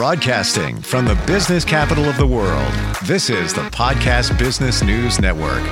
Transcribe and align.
Broadcasting 0.00 0.80
from 0.80 1.04
the 1.04 1.14
business 1.26 1.62
capital 1.62 2.06
of 2.06 2.16
the 2.16 2.26
world, 2.26 2.72
this 3.04 3.28
is 3.28 3.52
the 3.52 3.68
Podcast 3.68 4.38
Business 4.38 4.82
News 4.82 5.20
Network. 5.20 5.62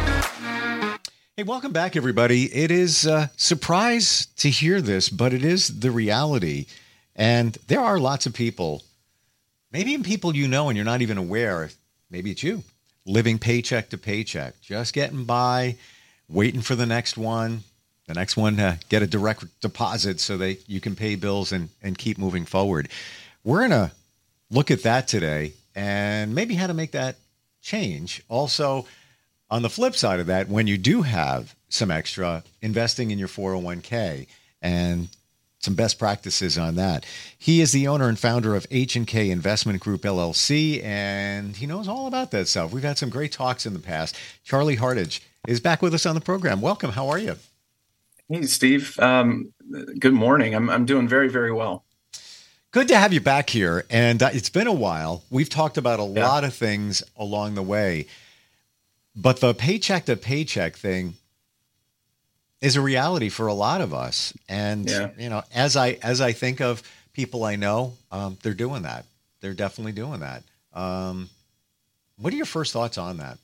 Hey, 1.34 1.44
welcome 1.44 1.72
back, 1.72 1.96
everybody. 1.96 2.54
It 2.54 2.70
is 2.70 3.06
a 3.06 3.30
surprise 3.38 4.26
to 4.36 4.50
hear 4.50 4.82
this, 4.82 5.08
but 5.08 5.32
it 5.32 5.46
is 5.46 5.80
the 5.80 5.90
reality. 5.90 6.66
And 7.16 7.56
there 7.68 7.80
are 7.80 7.98
lots 7.98 8.26
of 8.26 8.34
people, 8.34 8.82
maybe 9.72 9.92
even 9.92 10.04
people 10.04 10.36
you 10.36 10.46
know 10.46 10.68
and 10.68 10.76
you're 10.76 10.84
not 10.84 11.00
even 11.00 11.16
aware, 11.16 11.70
maybe 12.10 12.30
it's 12.30 12.42
you, 12.42 12.64
living 13.06 13.38
paycheck 13.38 13.88
to 13.88 13.96
paycheck, 13.96 14.60
just 14.60 14.92
getting 14.92 15.24
by, 15.24 15.76
waiting 16.28 16.60
for 16.60 16.74
the 16.74 16.84
next 16.84 17.16
one, 17.16 17.62
the 18.06 18.12
next 18.12 18.36
one 18.36 18.58
to 18.58 18.78
get 18.90 19.00
a 19.00 19.06
direct 19.06 19.46
deposit 19.62 20.20
so 20.20 20.36
that 20.36 20.68
you 20.68 20.82
can 20.82 20.94
pay 20.94 21.14
bills 21.14 21.50
and, 21.50 21.70
and 21.82 21.96
keep 21.96 22.18
moving 22.18 22.44
forward. 22.44 22.90
We're 23.42 23.66
going 23.66 23.70
to 23.70 23.90
look 24.50 24.70
at 24.70 24.82
that 24.82 25.08
today 25.08 25.52
and 25.74 26.34
maybe 26.34 26.54
how 26.54 26.66
to 26.66 26.74
make 26.74 26.92
that 26.92 27.16
change. 27.62 28.22
Also, 28.28 28.86
on 29.50 29.62
the 29.62 29.70
flip 29.70 29.94
side 29.94 30.20
of 30.20 30.26
that, 30.26 30.48
when 30.48 30.66
you 30.66 30.78
do 30.78 31.02
have 31.02 31.54
some 31.68 31.90
extra, 31.90 32.42
investing 32.62 33.10
in 33.10 33.18
your 33.18 33.28
401k 33.28 34.26
and 34.62 35.08
some 35.60 35.74
best 35.74 35.98
practices 35.98 36.56
on 36.56 36.76
that. 36.76 37.04
He 37.36 37.60
is 37.60 37.72
the 37.72 37.88
owner 37.88 38.08
and 38.08 38.18
founder 38.18 38.54
of 38.54 38.66
H&K 38.70 39.30
Investment 39.30 39.80
Group 39.80 40.02
LLC 40.02 40.82
and 40.84 41.56
he 41.56 41.66
knows 41.66 41.88
all 41.88 42.06
about 42.06 42.30
that 42.30 42.48
stuff. 42.48 42.72
We've 42.72 42.82
had 42.82 42.98
some 42.98 43.10
great 43.10 43.32
talks 43.32 43.66
in 43.66 43.72
the 43.72 43.80
past. 43.80 44.16
Charlie 44.44 44.76
Hardage 44.76 45.20
is 45.46 45.60
back 45.60 45.82
with 45.82 45.94
us 45.94 46.06
on 46.06 46.14
the 46.14 46.20
program. 46.20 46.60
Welcome. 46.60 46.92
How 46.92 47.08
are 47.08 47.18
you? 47.18 47.36
Hey, 48.28 48.42
Steve. 48.42 48.98
Um, 49.00 49.52
good 49.98 50.12
morning. 50.12 50.54
I'm, 50.54 50.70
I'm 50.70 50.84
doing 50.84 51.08
very, 51.08 51.28
very 51.28 51.52
well. 51.52 51.84
Good 52.70 52.88
to 52.88 52.98
have 52.98 53.14
you 53.14 53.20
back 53.20 53.48
here. 53.48 53.84
And 53.88 54.22
uh, 54.22 54.30
it's 54.32 54.50
been 54.50 54.66
a 54.66 54.72
while. 54.72 55.24
We've 55.30 55.48
talked 55.48 55.78
about 55.78 56.00
a 56.00 56.04
yeah. 56.04 56.28
lot 56.28 56.44
of 56.44 56.54
things 56.54 57.02
along 57.16 57.54
the 57.54 57.62
way, 57.62 58.06
but 59.16 59.40
the 59.40 59.54
paycheck 59.54 60.04
to 60.06 60.16
paycheck 60.16 60.76
thing 60.76 61.14
is 62.60 62.76
a 62.76 62.80
reality 62.80 63.30
for 63.30 63.46
a 63.46 63.54
lot 63.54 63.80
of 63.80 63.94
us. 63.94 64.34
And 64.48 64.88
yeah. 64.88 65.10
you 65.18 65.30
know, 65.30 65.42
as 65.54 65.76
I 65.76 65.98
as 66.02 66.20
I 66.20 66.32
think 66.32 66.60
of 66.60 66.82
people 67.14 67.44
I 67.44 67.56
know, 67.56 67.94
um, 68.12 68.36
they're 68.42 68.52
doing 68.52 68.82
that. 68.82 69.06
They're 69.40 69.54
definitely 69.54 69.92
doing 69.92 70.20
that. 70.20 70.42
Um, 70.74 71.30
what 72.18 72.34
are 72.34 72.36
your 72.36 72.46
first 72.46 72.74
thoughts 72.74 72.98
on 72.98 73.16
that? 73.16 73.38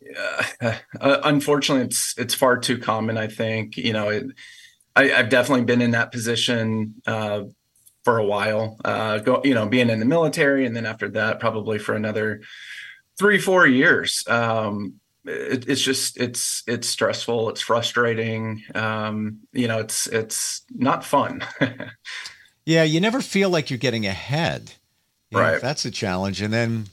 Yeah, 0.00 0.78
uh, 1.00 1.18
unfortunately, 1.24 1.84
it's 1.84 2.16
it's 2.16 2.34
far 2.34 2.58
too 2.58 2.78
common. 2.78 3.18
I 3.18 3.26
think 3.26 3.76
you 3.76 3.92
know, 3.92 4.08
it, 4.08 4.26
I, 4.94 5.08
have 5.08 5.30
definitely 5.30 5.64
been 5.64 5.82
in 5.82 5.90
that 5.92 6.12
position 6.12 6.94
uh, 7.06 7.42
for 8.04 8.18
a 8.18 8.24
while. 8.24 8.78
Uh, 8.84 9.18
go, 9.18 9.40
you 9.44 9.54
know, 9.54 9.66
being 9.66 9.90
in 9.90 10.00
the 10.00 10.06
military, 10.06 10.66
and 10.66 10.74
then 10.74 10.86
after 10.86 11.08
that, 11.10 11.40
probably 11.40 11.78
for 11.78 11.94
another 11.94 12.40
three, 13.18 13.38
four 13.38 13.66
years. 13.66 14.24
Um, 14.26 15.00
it, 15.24 15.68
it's 15.68 15.82
just 15.82 16.18
it's 16.18 16.62
it's 16.66 16.88
stressful. 16.88 17.50
It's 17.50 17.60
frustrating. 17.60 18.62
Um, 18.74 19.40
you 19.52 19.68
know, 19.68 19.78
it's 19.78 20.06
it's 20.06 20.62
not 20.74 21.04
fun. 21.04 21.44
yeah, 22.64 22.82
you 22.82 23.00
never 23.00 23.20
feel 23.20 23.50
like 23.50 23.70
you're 23.70 23.78
getting 23.78 24.06
ahead. 24.06 24.72
You 25.30 25.38
right. 25.38 25.52
Know, 25.54 25.58
that's 25.60 25.84
a 25.84 25.90
challenge, 25.90 26.40
and 26.40 26.52
then. 26.52 26.86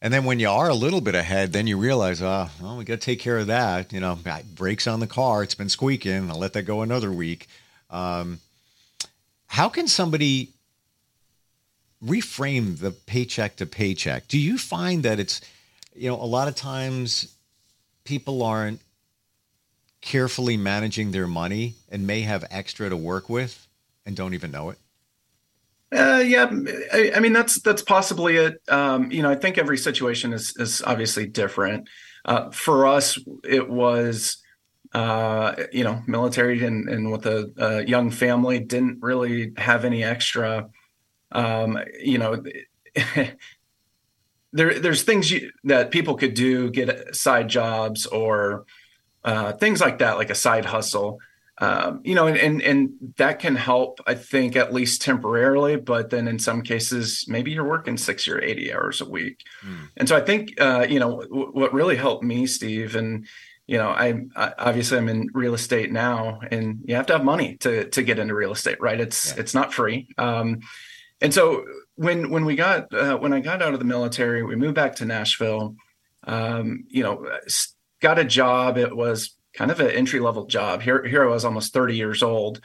And 0.00 0.14
then 0.14 0.22
when 0.22 0.38
you 0.38 0.48
are 0.48 0.68
a 0.68 0.74
little 0.74 1.00
bit 1.00 1.16
ahead, 1.16 1.52
then 1.52 1.66
you 1.66 1.76
realize, 1.76 2.22
oh, 2.22 2.48
well, 2.62 2.76
we 2.76 2.84
got 2.84 3.00
to 3.00 3.04
take 3.04 3.18
care 3.18 3.36
of 3.36 3.48
that. 3.48 3.92
You 3.92 3.98
know, 3.98 4.16
brakes 4.54 4.86
on 4.86 5.00
the 5.00 5.08
car. 5.08 5.42
It's 5.42 5.56
been 5.56 5.68
squeaking. 5.68 6.30
I'll 6.30 6.38
let 6.38 6.52
that 6.52 6.62
go 6.62 6.82
another 6.82 7.10
week. 7.10 7.48
Um, 7.90 8.38
how 9.48 9.68
can 9.68 9.88
somebody 9.88 10.52
reframe 12.04 12.78
the 12.78 12.92
paycheck 12.92 13.56
to 13.56 13.66
paycheck? 13.66 14.28
Do 14.28 14.38
you 14.38 14.56
find 14.56 15.02
that 15.02 15.18
it's, 15.18 15.40
you 15.94 16.08
know, 16.08 16.14
a 16.14 16.24
lot 16.24 16.48
of 16.48 16.54
times 16.54 17.34
people 18.04 18.42
aren't 18.42 18.80
carefully 20.00 20.56
managing 20.56 21.10
their 21.10 21.26
money 21.26 21.74
and 21.90 22.06
may 22.06 22.20
have 22.20 22.44
extra 22.50 22.88
to 22.88 22.96
work 22.96 23.28
with 23.28 23.66
and 24.06 24.14
don't 24.14 24.34
even 24.34 24.50
know 24.50 24.70
it? 24.70 24.78
Uh, 25.90 26.22
yeah, 26.24 26.50
I, 26.92 27.12
I, 27.16 27.20
mean 27.20 27.32
that's 27.32 27.62
that's 27.62 27.80
possibly 27.80 28.36
it. 28.36 28.60
Um, 28.68 29.10
you 29.10 29.22
know, 29.22 29.30
I 29.30 29.36
think 29.36 29.56
every 29.56 29.78
situation 29.78 30.34
is 30.34 30.54
is 30.58 30.82
obviously 30.82 31.26
different. 31.26 31.88
Uh, 32.26 32.50
for 32.50 32.86
us, 32.86 33.18
it 33.42 33.70
was 33.70 34.36
uh, 34.94 35.54
you 35.72 35.84
know, 35.84 36.02
military 36.06 36.64
and, 36.64 36.88
and 36.88 37.12
with 37.12 37.26
a, 37.26 37.52
a, 37.58 37.86
young 37.86 38.10
family, 38.10 38.58
didn't 38.58 38.98
really 39.02 39.52
have 39.56 39.84
any 39.84 40.02
extra. 40.02 40.68
Um, 41.32 41.78
you 42.00 42.18
know, 42.18 42.42
there 44.52 44.78
there's 44.78 45.02
things 45.02 45.30
you, 45.30 45.50
that 45.64 45.90
people 45.90 46.14
could 46.14 46.34
do, 46.34 46.70
get 46.70 47.14
side 47.14 47.48
jobs 47.48 48.06
or 48.06 48.64
uh, 49.24 49.52
things 49.52 49.80
like 49.80 49.98
that, 49.98 50.16
like 50.16 50.30
a 50.30 50.34
side 50.34 50.64
hustle. 50.64 51.18
Um, 51.60 52.00
you 52.04 52.14
know, 52.14 52.28
and, 52.28 52.38
and 52.38 52.62
and 52.62 52.90
that 53.16 53.40
can 53.40 53.56
help, 53.56 54.00
I 54.06 54.14
think, 54.14 54.54
at 54.54 54.72
least 54.72 55.02
temporarily. 55.02 55.76
But 55.76 56.10
then 56.10 56.28
in 56.28 56.38
some 56.38 56.62
cases, 56.62 57.26
maybe 57.28 57.50
you're 57.50 57.68
working 57.68 57.96
sixty 57.96 58.30
or 58.30 58.40
eighty 58.40 58.72
hours 58.72 59.00
a 59.00 59.08
week. 59.08 59.42
Mm. 59.66 59.88
And 59.96 60.08
so 60.08 60.16
I 60.16 60.20
think, 60.20 60.58
uh, 60.60 60.86
you 60.88 61.00
know, 61.00 61.20
w- 61.22 61.50
what 61.50 61.74
really 61.74 61.96
helped 61.96 62.22
me, 62.22 62.46
Steve, 62.46 62.94
and 62.94 63.26
you 63.68 63.76
know, 63.76 63.90
I, 63.90 64.22
I, 64.34 64.54
obviously 64.58 64.96
I'm 64.96 65.10
in 65.10 65.28
real 65.34 65.52
estate 65.52 65.92
now, 65.92 66.40
and 66.50 66.80
you 66.86 66.96
have 66.96 67.06
to 67.06 67.12
have 67.12 67.24
money 67.24 67.58
to 67.58 67.88
to 67.90 68.02
get 68.02 68.18
into 68.18 68.34
real 68.34 68.52
estate, 68.52 68.80
right? 68.80 68.98
It's 68.98 69.34
yeah. 69.34 69.40
it's 69.40 69.54
not 69.54 69.74
free. 69.74 70.08
Um, 70.16 70.60
and 71.20 71.34
so 71.34 71.64
when 71.94 72.30
when 72.30 72.46
we 72.46 72.56
got 72.56 72.92
uh, 72.94 73.18
when 73.18 73.34
I 73.34 73.40
got 73.40 73.60
out 73.60 73.74
of 73.74 73.78
the 73.78 73.84
military, 73.84 74.42
we 74.42 74.56
moved 74.56 74.74
back 74.74 74.96
to 74.96 75.04
Nashville. 75.04 75.76
Um, 76.24 76.84
you 76.88 77.02
know, 77.02 77.28
got 78.00 78.18
a 78.18 78.24
job. 78.24 78.78
It 78.78 78.96
was 78.96 79.36
kind 79.52 79.70
of 79.70 79.80
an 79.80 79.90
entry 79.90 80.20
level 80.20 80.46
job. 80.46 80.80
Here 80.80 81.04
here 81.04 81.22
I 81.22 81.26
was, 81.26 81.44
almost 81.44 81.74
30 81.74 81.94
years 81.94 82.22
old. 82.22 82.62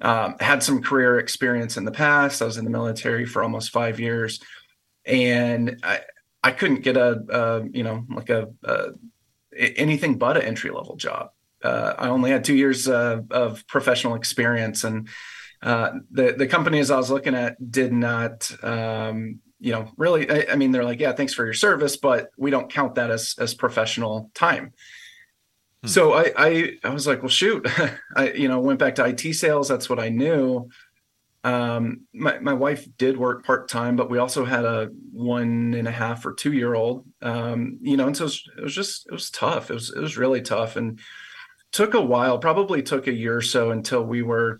Um, 0.00 0.36
had 0.40 0.62
some 0.62 0.82
career 0.82 1.18
experience 1.18 1.76
in 1.76 1.84
the 1.84 1.90
past. 1.90 2.40
I 2.40 2.46
was 2.46 2.56
in 2.56 2.64
the 2.64 2.70
military 2.70 3.26
for 3.26 3.42
almost 3.42 3.72
five 3.72 4.00
years, 4.00 4.40
and 5.04 5.80
I 5.82 6.00
I 6.42 6.52
couldn't 6.52 6.80
get 6.80 6.96
a, 6.96 7.22
a 7.28 7.68
you 7.68 7.82
know 7.82 8.06
like 8.08 8.30
a, 8.30 8.48
a 8.64 8.92
anything 9.56 10.18
but 10.18 10.36
an 10.36 10.42
entry 10.42 10.70
level 10.70 10.96
job. 10.96 11.30
Uh, 11.62 11.94
I 11.98 12.08
only 12.08 12.30
had 12.30 12.44
two 12.44 12.54
years 12.54 12.88
uh, 12.88 13.20
of 13.30 13.66
professional 13.66 14.14
experience, 14.14 14.84
and 14.84 15.08
uh, 15.62 15.92
the 16.10 16.32
the 16.32 16.46
companies 16.46 16.90
I 16.90 16.96
was 16.96 17.10
looking 17.10 17.34
at 17.34 17.56
did 17.70 17.92
not, 17.92 18.52
um, 18.62 19.40
you 19.58 19.72
know, 19.72 19.90
really. 19.96 20.30
I, 20.30 20.52
I, 20.52 20.56
mean, 20.56 20.70
they're 20.70 20.84
like, 20.84 21.00
yeah, 21.00 21.12
thanks 21.12 21.34
for 21.34 21.44
your 21.44 21.54
service, 21.54 21.96
but 21.96 22.30
we 22.36 22.50
don't 22.50 22.70
count 22.70 22.96
that 22.96 23.10
as 23.10 23.34
as 23.38 23.54
professional 23.54 24.30
time. 24.34 24.74
Hmm. 25.82 25.88
So 25.88 26.12
I, 26.12 26.32
I 26.36 26.72
I 26.84 26.90
was 26.90 27.06
like, 27.06 27.22
well, 27.22 27.30
shoot, 27.30 27.66
I 28.16 28.32
you 28.32 28.48
know 28.48 28.60
went 28.60 28.78
back 28.78 28.94
to 28.96 29.06
IT 29.06 29.34
sales. 29.34 29.68
That's 29.68 29.88
what 29.88 29.98
I 29.98 30.10
knew. 30.10 30.68
Um, 31.46 32.06
my, 32.12 32.40
my 32.40 32.54
wife 32.54 32.88
did 32.98 33.16
work 33.16 33.46
part 33.46 33.68
time, 33.68 33.94
but 33.94 34.10
we 34.10 34.18
also 34.18 34.44
had 34.44 34.64
a 34.64 34.88
one 35.12 35.74
and 35.74 35.86
a 35.86 35.92
half 35.92 36.26
or 36.26 36.34
two 36.34 36.52
year 36.52 36.74
old. 36.74 37.06
Um, 37.22 37.78
you 37.80 37.96
know, 37.96 38.08
and 38.08 38.16
so 38.16 38.24
it 38.24 38.26
was, 38.26 38.50
it 38.58 38.62
was, 38.64 38.74
just 38.74 39.06
it 39.06 39.12
was 39.12 39.30
tough. 39.30 39.70
It 39.70 39.74
was 39.74 39.92
it 39.94 40.00
was 40.00 40.16
really 40.16 40.42
tough, 40.42 40.74
and 40.74 40.98
took 41.70 41.94
a 41.94 42.00
while. 42.00 42.38
Probably 42.38 42.82
took 42.82 43.06
a 43.06 43.12
year 43.12 43.36
or 43.36 43.42
so 43.42 43.70
until 43.70 44.02
we 44.02 44.22
were 44.22 44.58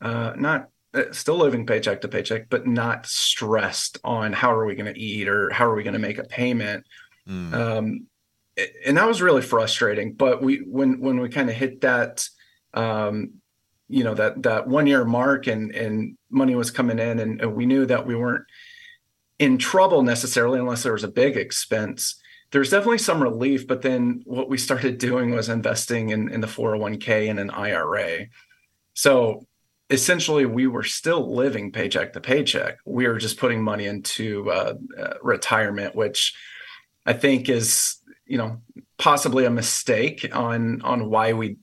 uh, 0.00 0.32
not 0.38 0.68
uh, 0.94 1.12
still 1.12 1.36
living 1.36 1.66
paycheck 1.66 2.00
to 2.00 2.08
paycheck, 2.08 2.48
but 2.48 2.66
not 2.66 3.04
stressed 3.04 3.98
on 4.02 4.32
how 4.32 4.50
are 4.52 4.64
we 4.64 4.74
going 4.74 4.92
to 4.92 4.98
eat 4.98 5.28
or 5.28 5.50
how 5.50 5.66
are 5.66 5.74
we 5.74 5.82
going 5.82 5.92
to 5.92 5.98
make 5.98 6.16
a 6.16 6.24
payment. 6.24 6.86
Mm. 7.28 7.52
Um, 7.52 8.06
and 8.86 8.96
that 8.96 9.06
was 9.06 9.20
really 9.20 9.42
frustrating. 9.42 10.14
But 10.14 10.42
we 10.42 10.64
when 10.66 10.98
when 11.00 11.20
we 11.20 11.28
kind 11.28 11.50
of 11.50 11.56
hit 11.56 11.82
that 11.82 12.26
um, 12.72 13.34
you 13.88 14.04
know 14.04 14.14
that 14.14 14.42
that 14.42 14.66
one 14.66 14.86
year 14.86 15.04
mark 15.04 15.46
and 15.46 15.74
and 15.74 16.16
money 16.30 16.54
was 16.54 16.70
coming 16.70 16.98
in 16.98 17.18
and, 17.20 17.40
and, 17.40 17.54
we 17.54 17.66
knew 17.66 17.86
that 17.86 18.06
we 18.06 18.16
weren't 18.16 18.44
in 19.38 19.58
trouble 19.58 20.02
necessarily 20.02 20.58
unless 20.58 20.82
there 20.82 20.92
was 20.92 21.04
a 21.04 21.08
big 21.08 21.36
expense. 21.36 22.20
There's 22.50 22.70
definitely 22.70 22.98
some 22.98 23.22
relief 23.22 23.66
but 23.66 23.82
then 23.82 24.22
what 24.24 24.48
we 24.48 24.58
started 24.58 24.98
doing 25.08 25.30
was 25.30 25.48
investing 25.48 26.10
in, 26.10 26.30
in 26.30 26.40
the 26.40 26.46
401k 26.46 27.30
and 27.30 27.38
an 27.38 27.50
ira 27.50 28.26
so 28.94 29.46
essentially 29.90 30.46
we 30.46 30.66
were 30.66 30.82
still 30.82 31.34
living 31.34 31.70
paycheck 31.70 32.12
to 32.12 32.20
paycheck. 32.20 32.78
We 32.84 33.06
were 33.06 33.18
just 33.18 33.38
putting 33.38 33.62
money 33.62 33.86
into 33.86 34.50
uh, 34.50 34.74
uh, 34.98 35.14
retirement 35.22 35.94
which 35.94 36.34
i 37.04 37.12
think 37.12 37.48
is 37.48 37.98
you 38.26 38.38
know 38.38 38.60
possibly 38.98 39.44
a 39.44 39.50
mistake 39.50 40.28
on 40.34 40.82
on 40.82 41.08
why 41.08 41.32
we 41.32 41.56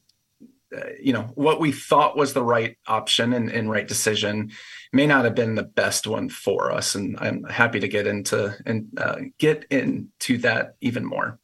you 1.02 1.14
know 1.14 1.24
what 1.36 1.60
we 1.60 1.72
thought 1.72 2.18
was 2.18 2.34
the 2.34 2.44
right 2.44 2.78
option 2.88 3.34
and, 3.34 3.50
and, 3.50 3.70
right 3.70 3.88
decision 3.88 4.52
may 4.92 5.08
not 5.08 5.26
have 5.26 5.36
been 5.36 5.56
the 5.56 5.64
best 5.64 6.08
one 6.08 6.30
for 6.30 6.72
us 6.72 6.96
and 6.96 7.18
i'm 7.20 7.44
happy 7.44 7.80
to 7.80 7.88
get 7.88 8.08
into 8.08 8.56
and 8.66 8.88
uh, 8.98 9.18
get 9.38 9.66
into 9.70 10.38
that 10.38 10.76
even 10.82 11.06
more 11.06 11.40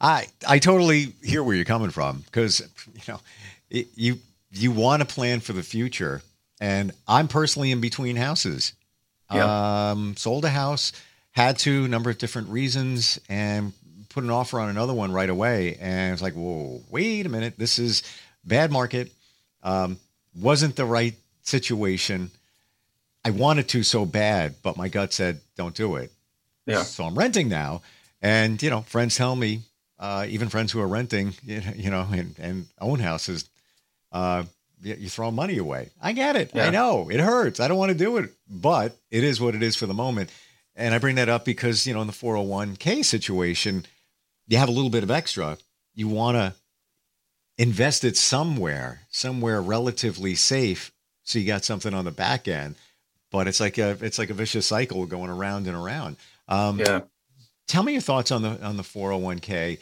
i 0.00 0.26
i 0.48 0.58
totally 0.58 1.14
hear 1.22 1.42
where 1.42 1.56
you're 1.56 1.64
coming 1.64 1.90
from 1.90 2.18
because 2.26 2.60
you 2.94 3.02
know 3.08 3.20
it, 3.70 3.86
you 3.94 4.18
you 4.52 4.70
want 4.70 5.00
to 5.00 5.06
plan 5.06 5.40
for 5.40 5.52
the 5.52 5.62
future 5.62 6.22
and 6.60 6.92
i'm 7.08 7.28
personally 7.28 7.70
in 7.70 7.80
between 7.80 8.16
houses 8.16 8.72
Yeah. 9.32 9.90
Um, 9.90 10.16
sold 10.16 10.44
a 10.44 10.50
house, 10.50 10.92
had 11.32 11.58
to, 11.60 11.84
a 11.84 11.88
number 11.88 12.10
of 12.10 12.18
different 12.18 12.48
reasons, 12.48 13.18
and 13.28 13.72
put 14.08 14.24
an 14.24 14.30
offer 14.30 14.60
on 14.60 14.68
another 14.68 14.94
one 14.94 15.12
right 15.12 15.28
away. 15.28 15.76
And 15.80 16.12
it's 16.12 16.22
like, 16.22 16.34
whoa, 16.34 16.80
wait 16.90 17.26
a 17.26 17.28
minute. 17.28 17.54
This 17.58 17.78
is 17.78 18.02
bad 18.46 18.70
market. 18.70 19.12
Um, 19.62 19.98
wasn't 20.34 20.76
the 20.76 20.84
right 20.84 21.14
situation. 21.42 22.30
I 23.24 23.30
wanted 23.30 23.68
to 23.70 23.82
so 23.82 24.06
bad, 24.06 24.56
but 24.62 24.76
my 24.76 24.88
gut 24.88 25.12
said, 25.12 25.40
don't 25.56 25.74
do 25.74 25.96
it. 25.96 26.12
Yeah. 26.66 26.82
So 26.82 27.04
I'm 27.04 27.18
renting 27.18 27.48
now. 27.48 27.82
And, 28.22 28.62
you 28.62 28.70
know, 28.70 28.82
friends 28.82 29.16
tell 29.16 29.34
me, 29.34 29.62
uh, 29.98 30.26
even 30.28 30.48
friends 30.48 30.72
who 30.72 30.80
are 30.80 30.86
renting, 30.86 31.34
you 31.42 31.90
know, 31.90 32.06
and, 32.12 32.34
and 32.38 32.66
own 32.80 32.98
houses, 32.98 33.48
uh, 34.12 34.44
you 34.82 35.08
throw 35.08 35.30
money 35.30 35.58
away. 35.58 35.90
I 36.00 36.12
get 36.12 36.36
it. 36.36 36.52
Yeah. 36.54 36.66
I 36.66 36.70
know 36.70 37.08
it 37.10 37.18
hurts. 37.18 37.60
I 37.60 37.68
don't 37.68 37.78
want 37.78 37.92
to 37.92 37.98
do 37.98 38.18
it, 38.18 38.30
but 38.48 38.96
it 39.10 39.24
is 39.24 39.40
what 39.40 39.54
it 39.54 39.62
is 39.62 39.74
for 39.74 39.86
the 39.86 39.94
moment. 39.94 40.30
And 40.76 40.94
I 40.94 40.98
bring 40.98 41.16
that 41.16 41.28
up 41.28 41.44
because, 41.44 41.86
you 41.86 41.94
know, 41.94 42.02
in 42.02 42.06
the 42.06 42.12
401k 42.12 43.04
situation, 43.04 43.86
you 44.46 44.58
have 44.58 44.68
a 44.68 44.72
little 44.72 44.90
bit 44.90 45.02
of 45.02 45.10
extra. 45.10 45.56
You 45.94 46.08
want 46.08 46.36
to 46.36 46.54
invest 47.58 48.04
it 48.04 48.16
somewhere, 48.16 49.00
somewhere 49.10 49.60
relatively 49.62 50.34
safe. 50.34 50.92
So 51.24 51.38
you 51.38 51.46
got 51.46 51.64
something 51.64 51.94
on 51.94 52.04
the 52.04 52.10
back 52.10 52.48
end, 52.48 52.76
but 53.30 53.48
it's 53.48 53.60
like 53.60 53.78
a, 53.78 53.96
it's 54.00 54.18
like 54.18 54.30
a 54.30 54.34
vicious 54.34 54.66
cycle 54.66 55.06
going 55.06 55.30
around 55.30 55.66
and 55.66 55.76
around. 55.76 56.16
Um, 56.48 56.78
yeah. 56.78 57.00
Tell 57.66 57.82
me 57.82 57.92
your 57.92 58.02
thoughts 58.02 58.30
on 58.30 58.42
the, 58.42 58.62
on 58.64 58.76
the 58.76 58.84
401k 58.84 59.78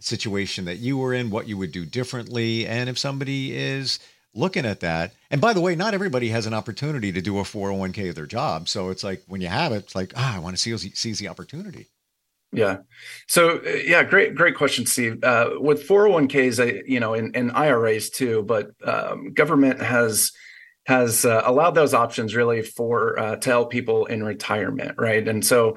situation 0.00 0.66
that 0.66 0.78
you 0.78 0.98
were 0.98 1.14
in, 1.14 1.30
what 1.30 1.48
you 1.48 1.56
would 1.56 1.72
do 1.72 1.86
differently. 1.86 2.66
And 2.66 2.90
if 2.90 2.98
somebody 2.98 3.56
is, 3.56 3.98
looking 4.34 4.64
at 4.64 4.80
that. 4.80 5.12
And 5.30 5.40
by 5.40 5.52
the 5.52 5.60
way, 5.60 5.74
not 5.74 5.94
everybody 5.94 6.28
has 6.28 6.46
an 6.46 6.54
opportunity 6.54 7.12
to 7.12 7.20
do 7.20 7.38
a 7.38 7.42
401k 7.42 8.10
of 8.10 8.14
their 8.14 8.26
job. 8.26 8.68
So 8.68 8.90
it's 8.90 9.04
like 9.04 9.22
when 9.26 9.40
you 9.40 9.48
have 9.48 9.72
it, 9.72 9.84
it's 9.84 9.94
like, 9.94 10.12
ah, 10.16 10.36
I 10.36 10.38
want 10.38 10.56
to 10.56 10.60
seize, 10.60 10.98
seize 10.98 11.18
the 11.18 11.28
opportunity. 11.28 11.86
Yeah. 12.52 12.78
So 13.28 13.58
uh, 13.58 13.78
yeah, 13.84 14.04
great, 14.04 14.34
great 14.34 14.56
question, 14.56 14.84
Steve. 14.84 15.24
Uh, 15.24 15.52
with 15.58 15.86
401ks, 15.88 16.82
you 16.86 17.00
know, 17.00 17.14
and, 17.14 17.34
and 17.34 17.50
IRAs 17.52 18.10
too, 18.10 18.42
but 18.42 18.70
um, 18.84 19.32
government 19.32 19.80
has 19.80 20.32
has 20.84 21.24
uh, 21.24 21.42
allowed 21.44 21.70
those 21.70 21.94
options 21.94 22.34
really 22.34 22.60
for 22.60 23.18
uh, 23.18 23.36
to 23.36 23.50
help 23.50 23.70
people 23.70 24.06
in 24.06 24.24
retirement, 24.24 24.96
right? 24.98 25.26
And 25.26 25.44
so 25.44 25.76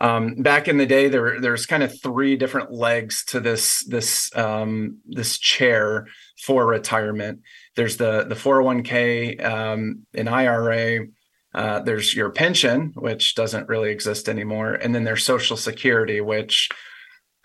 um, 0.00 0.36
back 0.36 0.66
in 0.66 0.78
the 0.78 0.86
day, 0.86 1.08
there 1.08 1.40
there's 1.40 1.66
kind 1.66 1.82
of 1.82 2.00
three 2.00 2.36
different 2.36 2.72
legs 2.72 3.24
to 3.26 3.40
this 3.40 3.84
this 3.86 4.34
um, 4.34 4.98
this 5.06 5.38
chair 5.38 6.08
for 6.42 6.66
retirement. 6.66 7.40
There's 7.76 7.98
the 7.98 8.24
the 8.24 8.34
401k, 8.34 9.44
um, 9.44 10.06
an 10.14 10.28
IRA. 10.28 11.06
Uh, 11.54 11.80
there's 11.80 12.14
your 12.14 12.30
pension, 12.30 12.92
which 12.94 13.34
doesn't 13.34 13.68
really 13.68 13.90
exist 13.90 14.28
anymore, 14.28 14.74
and 14.74 14.94
then 14.94 15.04
there's 15.04 15.24
Social 15.24 15.56
Security, 15.56 16.20
which 16.20 16.68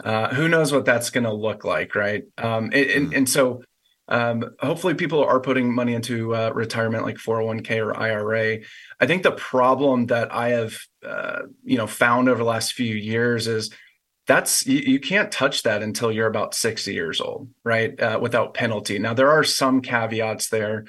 uh, 0.04 0.34
who 0.34 0.48
knows 0.48 0.72
what 0.72 0.86
that's 0.86 1.10
going 1.10 1.24
to 1.24 1.34
look 1.34 1.64
like, 1.64 1.96
right? 1.96 2.24
Um, 2.38 2.66
and, 2.66 2.74
and, 2.74 3.14
and, 3.14 3.30
so 3.30 3.64
um, 4.08 4.44
hopefully 4.60 4.94
people 4.94 5.24
are 5.24 5.40
putting 5.40 5.74
money 5.74 5.94
into 5.94 6.36
uh, 6.36 6.52
retirement 6.54 7.06
like 7.06 7.16
401k 7.16 7.78
or 7.78 7.98
IRA. 7.98 8.60
I 9.00 9.06
think 9.08 9.24
the 9.24 9.32
problem 9.32 10.08
that 10.08 10.34
I 10.34 10.50
have, 10.50 10.78
uh, 11.04 11.44
you 11.64 11.78
know, 11.78 11.88
found 11.88 12.30
over 12.30 12.40
the 12.40 12.44
last 12.44 12.74
few 12.74 12.94
years 12.94 13.48
is 13.48 13.72
that's 14.28 14.66
you, 14.66 14.80
you, 14.80 15.00
can't 15.00 15.32
touch 15.32 15.64
that 15.64 15.84
until 15.84 16.12
you're 16.12 16.28
about 16.28 16.56
60 16.56 16.94
years 16.94 17.22
old 17.22 17.48
right 17.64 18.00
uh, 18.02 18.20
without 18.22 18.54
penalty 18.54 18.98
now 18.98 19.14
there 19.14 19.30
are 19.30 19.44
some 19.44 19.82
caveats 19.82 20.50
there 20.50 20.86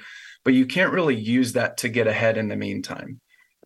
but 0.46 0.54
you 0.54 0.64
can't 0.64 0.92
really 0.92 1.16
use 1.16 1.52
that 1.54 1.76
to 1.78 1.88
get 1.88 2.06
ahead 2.06 2.38
in 2.38 2.48
the 2.48 2.56
meantime 2.56 3.20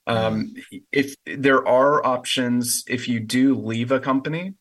um, 0.07 0.55
if 0.91 1.15
there 1.27 1.67
are 1.69 2.05
options 2.05 2.83
if 2.89 3.07
you 3.07 3.21
do 3.21 3.55
leave 3.55 3.93
a 3.93 4.01
company 4.01 4.55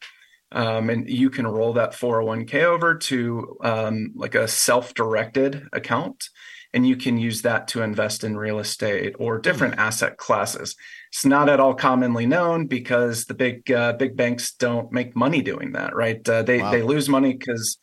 um, 0.51 0.89
and 0.89 1.10
you 1.10 1.30
can 1.30 1.48
roll 1.48 1.74
that 1.74 1.94
401k 1.94 2.63
over 2.63 2.95
to 2.95 3.57
um, 3.62 4.12
like 4.16 4.36
a 4.36 4.48
self-directed 4.48 5.68
account 5.74 6.30
and 6.74 6.88
you 6.88 6.95
can 6.95 7.18
use 7.18 7.42
that 7.42 7.68
to 7.69 7.81
invest 7.81 8.24
in 8.24 8.38
real 8.38 8.60
estate 8.60 9.16
or 9.18 9.39
different 9.39 9.74
mm-hmm. 9.74 9.81
asset 9.81 10.18
classes. 10.18 10.75
It's 11.12 11.25
not 11.25 11.50
at 11.50 11.60
all 11.60 11.74
commonly 11.74 12.27
known 12.27 12.68
because 12.68 13.25
the 13.25 13.33
big 13.33 13.71
uh, 13.71 13.94
big 13.94 14.16
banks 14.16 14.54
don't 14.54 14.92
make 14.92 15.16
money 15.16 15.42
doing 15.42 15.71
that, 15.71 15.95
right? 15.95 16.27
Uh, 16.27 16.44
they 16.44 16.62
wow. 16.62 16.71
they 16.71 16.83
lose 16.83 17.10
money 17.10 17.33
because 17.33 17.77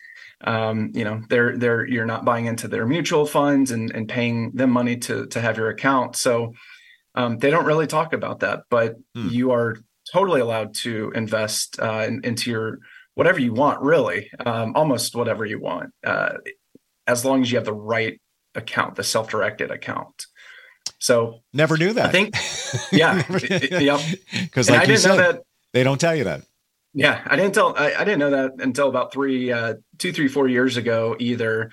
um, 0.45 0.93
you 0.95 1.05
know 1.05 1.23
they're 1.29 1.57
they're 1.57 1.87
you're 1.87 2.07
not 2.07 2.25
buying 2.25 2.47
into 2.47 2.69
their 2.69 2.87
mutual 2.87 3.27
funds 3.27 3.71
and 3.71 3.91
and 3.95 4.09
paying 4.09 4.53
them 4.53 4.71
money 4.71 4.97
to 4.99 5.27
to 5.27 5.41
have 5.41 5.57
your 5.57 5.71
account. 5.71 6.17
So 6.17 6.53
um, 7.15 7.39
they 7.39 7.51
don't 7.51 7.65
really 7.65 7.87
talk 7.87 8.13
about 8.13 8.41
that, 8.41 8.65
but 8.71 8.97
hmm. 9.15 9.29
you 9.29 9.53
are 9.53 9.77
totally 10.13 10.41
allowed 10.41 10.75
to 10.75 11.11
invest 11.15 11.81
uh, 11.81 12.05
in, 12.07 12.21
into 12.25 12.51
your 12.51 12.79
whatever 13.15 13.41
you 13.41 13.53
want, 13.53 13.81
really, 13.81 14.31
um, 14.45 14.75
almost 14.77 15.17
whatever 15.17 15.45
you 15.45 15.59
want, 15.59 15.91
uh, 16.05 16.35
as 17.07 17.25
long 17.25 17.41
as 17.41 17.51
you 17.51 17.57
have 17.57 17.65
the 17.65 17.73
right 17.73 18.21
account, 18.55 18.95
the 18.95 19.03
self-directed 19.03 19.71
account. 19.71 20.27
So 20.99 21.41
never 21.53 21.77
knew 21.77 21.93
that. 21.95 22.07
I 22.07 22.13
think, 22.13 22.35
yeah, 22.93 23.23
yep. 23.81 24.01
Because 24.33 24.71
like 24.71 24.81
I 24.81 24.87
didn't 24.87 25.01
said, 25.01 25.09
know 25.09 25.17
that 25.17 25.43
they 25.73 25.83
don't 25.83 26.01
tell 26.01 26.15
you 26.15 26.25
that. 26.25 26.43
Yeah, 26.97 27.21
I 27.27 27.37
didn't 27.37 27.53
tell. 27.53 27.75
I, 27.77 27.93
I 27.93 28.05
didn't 28.05 28.21
know 28.21 28.31
that 28.31 28.53
until 28.59 28.89
about 28.89 29.13
three, 29.13 29.53
uh, 29.53 29.75
two, 29.99 30.15
three, 30.15 30.29
four 30.29 30.49
years 30.49 30.79
ago 30.79 31.15
either. 31.19 31.71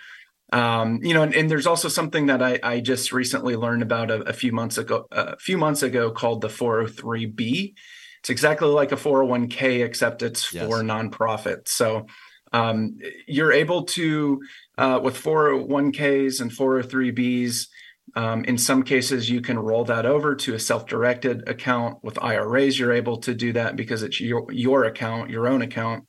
Um, 0.52 1.00
you 1.02 1.14
know, 1.14 1.24
and, 1.24 1.34
and, 1.34 1.50
there's 1.50 1.66
also 1.66 1.88
something 1.88 2.26
that 2.26 2.44
I, 2.44 2.60
I 2.62 2.80
just 2.82 3.14
recently 3.14 3.56
learned 3.56 3.82
about 3.82 4.12
a, 4.12 4.22
a 4.24 4.34
few 4.34 4.52
months 4.52 4.78
ago. 4.78 5.08
A 5.12 5.38
few 5.38 5.58
months 5.58 5.82
ago, 5.82 6.12
called 6.12 6.42
the 6.42 6.50
403b. 6.50 7.74
It's 8.20 8.30
exactly 8.30 8.68
like 8.68 8.92
a 8.92 8.98
401k, 8.98 9.86
except 9.86 10.24
it's 10.24 10.54
yes. 10.54 10.68
for 10.68 10.82
nonprofits. 10.82 11.70
So 11.70 12.06
um, 12.52 12.98
you're 13.26 13.54
able 13.54 13.86
to 13.86 14.42
uh, 14.78 15.00
with 15.02 15.18
401ks 15.18 16.42
and 16.42 16.52
403bs. 16.52 17.68
Um, 18.16 18.44
in 18.46 18.58
some 18.58 18.84
cases, 18.84 19.30
you 19.30 19.42
can 19.42 19.58
roll 19.58 19.86
that 19.86 20.06
over 20.06 20.36
to 20.36 20.54
a 20.54 20.60
self-directed 20.60 21.48
account. 21.48 22.04
With 22.04 22.22
IRAs, 22.22 22.78
you're 22.78 22.94
able 22.94 23.18
to 23.22 23.34
do 23.34 23.54
that 23.54 23.76
because 23.76 24.04
it's 24.04 24.20
your 24.20 24.46
your 24.52 24.84
account, 24.86 25.30
your 25.30 25.48
own 25.48 25.62
account, 25.62 26.06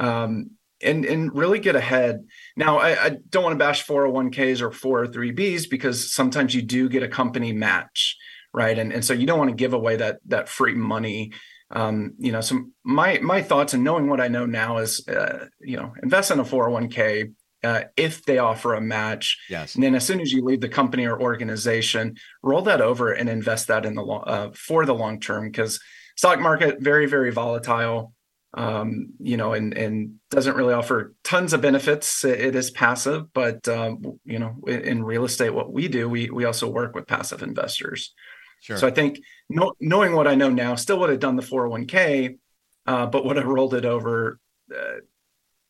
um, 0.00 0.50
and 0.82 1.04
and 1.04 1.34
really 1.34 1.58
get 1.58 1.76
ahead. 1.76 2.24
Now, 2.56 2.78
I, 2.78 3.04
I 3.04 3.16
don't 3.28 3.42
want 3.42 3.52
to 3.54 3.64
bash 3.64 3.86
401ks 3.86 4.62
or 4.62 4.70
403bs 4.70 5.68
because 5.68 6.12
sometimes 6.14 6.54
you 6.54 6.62
do 6.62 6.88
get 6.88 7.02
a 7.02 7.08
company 7.08 7.52
match, 7.52 8.16
right? 8.54 8.78
And 8.78 8.92
and 8.92 9.04
so 9.04 9.12
you 9.12 9.26
don't 9.26 9.38
want 9.38 9.50
to 9.50 9.56
give 9.56 9.74
away 9.74 9.96
that 9.96 10.20
that 10.26 10.48
free 10.48 10.74
money 10.74 11.32
um, 11.70 12.14
you 12.18 12.32
know, 12.32 12.40
so 12.40 12.64
my 12.82 13.18
my 13.18 13.42
thoughts 13.42 13.74
and 13.74 13.84
knowing 13.84 14.08
what 14.08 14.20
I 14.20 14.28
know 14.28 14.46
now 14.46 14.78
is, 14.78 15.06
uh, 15.06 15.46
you 15.60 15.76
know, 15.76 15.92
invest 16.02 16.30
in 16.30 16.40
a 16.40 16.44
401k 16.44 17.34
uh, 17.64 17.82
if 17.96 18.24
they 18.24 18.38
offer 18.38 18.74
a 18.74 18.80
match. 18.80 19.38
Yes. 19.48 19.74
And 19.74 19.82
then 19.82 19.94
as 19.94 20.06
soon 20.06 20.20
as 20.20 20.32
you 20.32 20.44
leave 20.44 20.60
the 20.60 20.68
company 20.68 21.06
or 21.06 21.20
organization, 21.20 22.16
roll 22.42 22.62
that 22.62 22.80
over 22.80 23.12
and 23.12 23.28
invest 23.28 23.68
that 23.68 23.84
in 23.84 23.94
the 23.94 24.02
long, 24.02 24.24
uh, 24.26 24.50
for 24.54 24.86
the 24.86 24.94
long 24.94 25.20
term 25.20 25.50
because 25.50 25.80
stock 26.16 26.40
market 26.40 26.80
very 26.80 27.06
very 27.06 27.30
volatile. 27.30 28.12
Um, 28.54 29.10
you 29.20 29.36
know, 29.36 29.52
and 29.52 29.76
and 29.76 30.14
doesn't 30.30 30.56
really 30.56 30.72
offer 30.72 31.14
tons 31.22 31.52
of 31.52 31.60
benefits. 31.60 32.24
It 32.24 32.56
is 32.56 32.70
passive, 32.70 33.30
but 33.34 33.68
um, 33.68 34.18
you 34.24 34.38
know, 34.38 34.56
in, 34.66 34.80
in 34.80 35.04
real 35.04 35.26
estate, 35.26 35.50
what 35.50 35.70
we 35.70 35.86
do, 35.86 36.08
we 36.08 36.30
we 36.30 36.46
also 36.46 36.66
work 36.66 36.94
with 36.94 37.06
passive 37.06 37.42
investors. 37.42 38.14
Sure. 38.62 38.78
So 38.78 38.86
I 38.86 38.90
think 38.90 39.20
no, 39.50 39.74
knowing 39.80 40.14
what 40.14 40.26
I 40.26 40.34
know 40.34 40.48
now, 40.48 40.76
still 40.76 40.98
would 41.00 41.10
have 41.10 41.20
done 41.20 41.36
the 41.36 41.42
401k, 41.42 42.38
uh, 42.86 43.06
but 43.06 43.26
would 43.26 43.36
have 43.36 43.46
rolled 43.46 43.74
it 43.74 43.84
over 43.84 44.40
uh, 44.74 45.00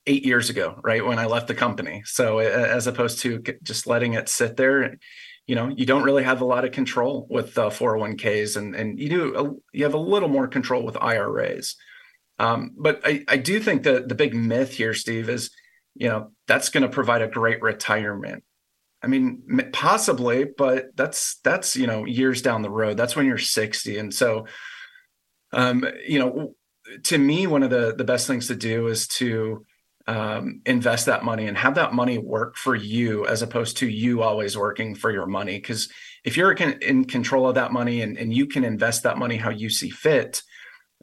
eight 0.08 0.24
years 0.24 0.50
ago, 0.50 0.80
right 0.82 1.04
when 1.04 1.18
I 1.18 1.26
left 1.26 1.46
the 1.46 1.54
company. 1.54 2.02
So 2.04 2.38
as 2.38 2.86
opposed 2.86 3.20
to 3.20 3.42
just 3.62 3.86
letting 3.86 4.14
it 4.14 4.28
sit 4.28 4.56
there, 4.56 4.96
you 5.46 5.54
know, 5.54 5.68
you 5.68 5.86
don't 5.86 6.02
really 6.02 6.24
have 6.24 6.40
a 6.40 6.46
lot 6.46 6.64
of 6.64 6.72
control 6.72 7.26
with 7.30 7.56
uh, 7.56 7.70
401ks, 7.70 8.56
and 8.56 8.74
and 8.74 8.98
you 8.98 9.08
do 9.08 9.60
you 9.72 9.84
have 9.84 9.94
a 9.94 9.98
little 9.98 10.28
more 10.28 10.48
control 10.48 10.82
with 10.82 10.96
IRAs. 10.96 11.76
Um, 12.40 12.72
but 12.76 13.00
I, 13.04 13.24
I 13.28 13.36
do 13.36 13.58
think 13.60 13.82
that 13.84 14.08
the 14.08 14.14
big 14.14 14.34
myth 14.34 14.72
here, 14.72 14.94
Steve, 14.94 15.28
is 15.28 15.50
you 15.94 16.08
know 16.08 16.32
that's 16.46 16.68
going 16.68 16.82
to 16.82 16.88
provide 16.88 17.22
a 17.22 17.28
great 17.28 17.62
retirement 17.62 18.44
I 19.02 19.06
mean, 19.06 19.42
possibly, 19.72 20.44
but 20.44 20.96
that's 20.96 21.38
that's 21.44 21.76
you 21.76 21.86
know 21.86 22.04
years 22.04 22.42
down 22.42 22.62
the 22.62 22.70
road. 22.70 22.96
That's 22.96 23.14
when 23.14 23.26
you're 23.26 23.38
60, 23.38 23.96
and 23.96 24.12
so, 24.12 24.46
um, 25.52 25.84
you 26.06 26.18
know, 26.18 26.54
to 27.04 27.18
me, 27.18 27.46
one 27.46 27.62
of 27.62 27.70
the 27.70 27.94
the 27.96 28.04
best 28.04 28.26
things 28.26 28.48
to 28.48 28.56
do 28.56 28.88
is 28.88 29.06
to 29.08 29.64
um, 30.08 30.62
invest 30.64 31.04
that 31.06 31.22
money 31.22 31.46
and 31.46 31.56
have 31.56 31.74
that 31.74 31.92
money 31.92 32.16
work 32.16 32.56
for 32.56 32.74
you, 32.74 33.26
as 33.26 33.42
opposed 33.42 33.76
to 33.76 33.88
you 33.88 34.22
always 34.22 34.56
working 34.56 34.94
for 34.94 35.10
your 35.12 35.26
money. 35.26 35.58
Because 35.58 35.90
if 36.24 36.34
you're 36.36 36.52
in 36.52 37.04
control 37.04 37.46
of 37.46 37.56
that 37.56 37.72
money 37.72 38.00
and, 38.00 38.16
and 38.16 38.32
you 38.32 38.46
can 38.46 38.64
invest 38.64 39.02
that 39.02 39.18
money 39.18 39.36
how 39.36 39.50
you 39.50 39.68
see 39.68 39.90
fit, 39.90 40.42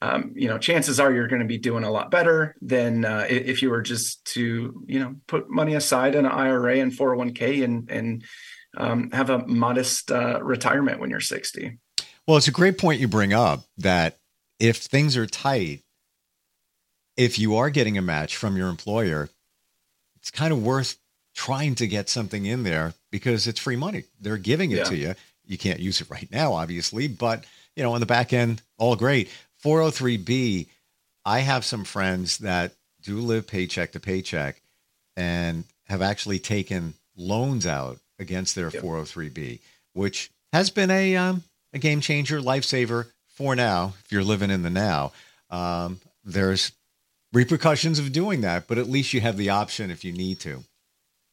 um, 0.02 0.34
you 0.36 0.48
know, 0.48 0.58
chances 0.58 1.00
are 1.00 1.14
you're 1.14 1.28
going 1.28 1.42
to 1.42 1.48
be 1.48 1.60
doing 1.60 1.84
a 1.84 1.92
lot 1.92 2.10
better 2.10 2.56
than 2.62 3.06
uh, 3.06 3.28
if 3.30 3.62
you 3.62 3.70
were 3.70 3.84
just 3.84 4.26
to, 4.34 4.84
you 4.88 5.00
know, 5.00 5.16
put 5.28 5.50
money 5.52 5.76
aside 5.76 6.16
in 6.16 6.26
an 6.26 6.32
IRA 6.32 6.80
and 6.80 6.92
401k 6.92 7.64
and 7.64 7.90
and 7.90 8.24
um, 8.76 9.12
have 9.12 9.30
a 9.30 9.46
modest 9.48 10.12
uh, 10.12 10.44
retirement 10.44 11.00
when 11.00 11.10
you're 11.12 11.22
60. 11.22 11.78
Well, 12.28 12.38
it's 12.38 12.48
a 12.48 12.52
great 12.52 12.78
point 12.78 13.00
you 13.00 13.08
bring 13.08 13.34
up 13.34 13.64
that 13.78 14.18
if 14.60 14.78
things 14.78 15.16
are 15.16 15.28
tight, 15.28 15.85
if 17.18 17.40
you 17.40 17.56
are 17.56 17.70
getting 17.70 17.98
a 17.98 18.02
match 18.02 18.36
from 18.36 18.58
your 18.58 18.70
employer, 18.70 19.30
it's 20.18 20.32
kind 20.32 20.52
of 20.52 20.64
worth 20.64 20.98
trying 21.34 21.76
to 21.76 21.88
get 21.88 22.10
something 22.10 22.46
in 22.46 22.64
there 22.64 22.94
because 23.12 23.48
it's 23.48 23.60
free 23.60 23.76
money. 23.76 24.04
They're 24.20 24.38
giving 24.38 24.72
it 24.72 24.78
yeah. 24.78 24.84
to 24.86 24.96
you. 24.96 25.16
You 25.46 25.58
can't 25.58 25.80
use 25.80 26.02
it 26.02 26.10
right 26.10 26.28
now, 26.32 26.54
obviously, 26.54 27.08
but 27.08 27.46
you 27.76 27.84
know, 27.84 27.94
on 27.94 28.00
the 28.00 28.06
back 28.06 28.34
end, 28.34 28.62
all 28.78 28.96
great. 28.96 29.30
403b, 29.64 30.68
I 31.26 31.40
have 31.40 31.66
some 31.66 31.84
friends 31.84 32.40
that 32.40 32.74
do 33.02 33.20
live 33.20 33.48
paycheck 33.48 33.92
to 33.92 34.00
paycheck 34.00 34.62
and 35.16 35.66
have 35.86 36.02
actually 36.02 36.40
taken 36.40 36.94
loans 37.16 37.68
out 37.68 38.00
against 38.20 38.56
their 38.56 38.70
yep. 38.70 38.82
403b, 38.82 39.60
which 39.94 40.32
has 40.54 40.70
been 40.70 40.92
a 40.92 41.16
um, 41.16 41.44
a 41.74 41.80
game 41.80 42.02
changer, 42.02 42.40
lifesaver 42.40 43.08
for 43.28 43.56
now. 43.56 43.94
If 44.06 44.12
you're 44.12 44.24
living 44.24 44.50
in 44.50 44.64
the 44.64 44.70
now, 44.70 45.12
um, 45.50 46.00
there's 46.24 46.72
repercussions 47.36 48.00
of 48.00 48.12
doing 48.12 48.42
that, 48.42 48.68
but 48.68 48.78
at 48.78 48.90
least 48.90 49.14
you 49.14 49.22
have 49.22 49.38
the 49.38 49.50
option 49.50 49.92
if 49.92 50.04
you 50.04 50.14
need 50.14 50.40
to. 50.40 50.64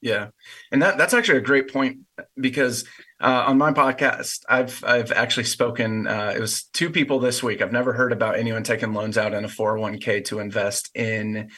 Yeah, 0.03 0.31
and 0.73 0.83
that 0.83 0.99
that's 0.99 1.15
actually 1.15 1.39
a 1.39 1.43
great 1.43 1.73
point 1.73 1.99
because 2.37 2.85
uh, 3.21 3.45
on 3.47 3.57
my 3.57 3.73
podcast, 3.73 4.41
I've 4.49 4.83
I've 4.85 5.13
actually 5.13 5.45
spoken. 5.45 6.09
Uh, 6.09 6.33
it 6.37 6.41
was 6.41 6.65
two 6.73 6.91
people 6.91 7.21
this 7.21 7.41
week. 7.41 7.63
I've 7.63 7.71
never 7.71 7.93
heard 7.93 8.11
about 8.11 8.37
anyone 8.37 8.65
taking 8.65 8.93
loans 8.93 9.17
out 9.17 9.33
in 9.33 9.45
a 9.45 9.49
401k 9.49 10.25
to 10.25 10.41
invest 10.41 10.91
in 10.97 11.51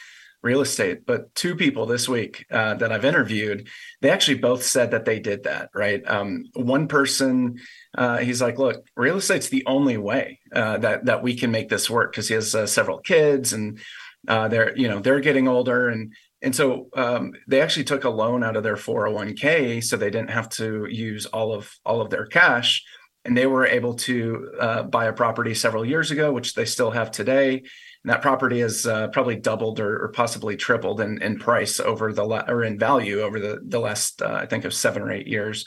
real 0.42 0.60
estate, 0.60 1.06
but 1.06 1.34
two 1.34 1.56
people 1.56 1.86
this 1.86 2.06
week 2.06 2.44
uh, 2.50 2.74
that 2.74 2.92
I've 2.92 3.06
interviewed, 3.06 3.66
they 4.02 4.10
actually 4.10 4.36
both 4.36 4.62
said 4.62 4.90
that 4.90 5.06
they 5.06 5.18
did 5.20 5.44
that. 5.44 5.70
Right. 5.74 6.06
Um, 6.06 6.44
one 6.52 6.86
person, 6.86 7.60
uh, 7.96 8.18
he's 8.18 8.42
like, 8.42 8.58
"Look, 8.58 8.86
real 8.94 9.16
estate's 9.16 9.48
the 9.48 9.64
only 9.64 9.96
way 9.96 10.40
uh, 10.54 10.76
that 10.78 11.06
that 11.06 11.22
we 11.22 11.34
can 11.34 11.50
make 11.50 11.70
this 11.70 11.88
work 11.88 12.12
because 12.12 12.28
he 12.28 12.34
has 12.34 12.54
uh, 12.54 12.66
several 12.66 12.98
kids 12.98 13.54
and." 13.54 13.80
They're 14.26 14.76
you 14.76 14.88
know 14.88 15.00
they're 15.00 15.20
getting 15.20 15.48
older 15.48 15.88
and 15.88 16.12
and 16.44 16.54
so 16.54 16.88
um, 16.94 17.32
they 17.48 17.62
actually 17.62 17.84
took 17.84 18.04
a 18.04 18.10
loan 18.10 18.44
out 18.44 18.54
of 18.54 18.62
their 18.62 18.76
401k, 18.76 19.82
so 19.82 19.96
they 19.96 20.10
didn't 20.10 20.30
have 20.30 20.50
to 20.50 20.86
use 20.90 21.24
all 21.26 21.54
of 21.54 21.72
all 21.86 22.02
of 22.02 22.10
their 22.10 22.26
cash, 22.26 22.84
and 23.24 23.36
they 23.36 23.46
were 23.46 23.66
able 23.66 23.94
to 23.94 24.52
uh, 24.60 24.82
buy 24.82 25.06
a 25.06 25.12
property 25.12 25.54
several 25.54 25.86
years 25.86 26.10
ago, 26.10 26.32
which 26.32 26.54
they 26.54 26.66
still 26.66 26.90
have 26.90 27.10
today. 27.10 27.62
And 28.04 28.12
that 28.12 28.20
property 28.20 28.60
has 28.60 28.86
uh, 28.86 29.08
probably 29.08 29.36
doubled 29.36 29.80
or, 29.80 30.04
or, 30.04 30.08
possibly 30.08 30.58
tripled 30.58 31.00
in, 31.00 31.22
in 31.22 31.38
price 31.38 31.80
over 31.80 32.12
the 32.12 32.24
la- 32.24 32.44
or 32.46 32.62
in 32.62 32.78
value 32.78 33.22
over 33.22 33.40
the 33.40 33.60
the 33.66 33.80
last 33.80 34.20
uh, 34.20 34.34
I 34.34 34.44
think 34.44 34.66
of 34.66 34.74
seven 34.74 35.02
or 35.02 35.10
eight 35.10 35.26
years. 35.26 35.64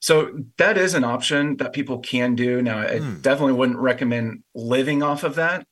So 0.00 0.32
that 0.58 0.76
is 0.76 0.94
an 0.94 1.04
option 1.04 1.58
that 1.58 1.72
people 1.72 2.00
can 2.00 2.34
do. 2.34 2.60
Now, 2.60 2.80
I 2.80 2.98
mm. 2.98 3.22
definitely 3.22 3.52
wouldn't 3.52 3.78
recommend 3.78 4.42
living 4.52 5.00
off 5.04 5.22
of 5.22 5.36
that. 5.36 5.64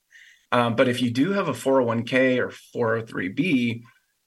Um, 0.53 0.77
but 0.77 0.89
if 0.89 1.01
you 1.01 1.11
do 1.11 1.33
have 1.33 1.49
a 1.49 1.53
401k 1.53 2.39
or 2.39 2.97
403b, 3.05 3.83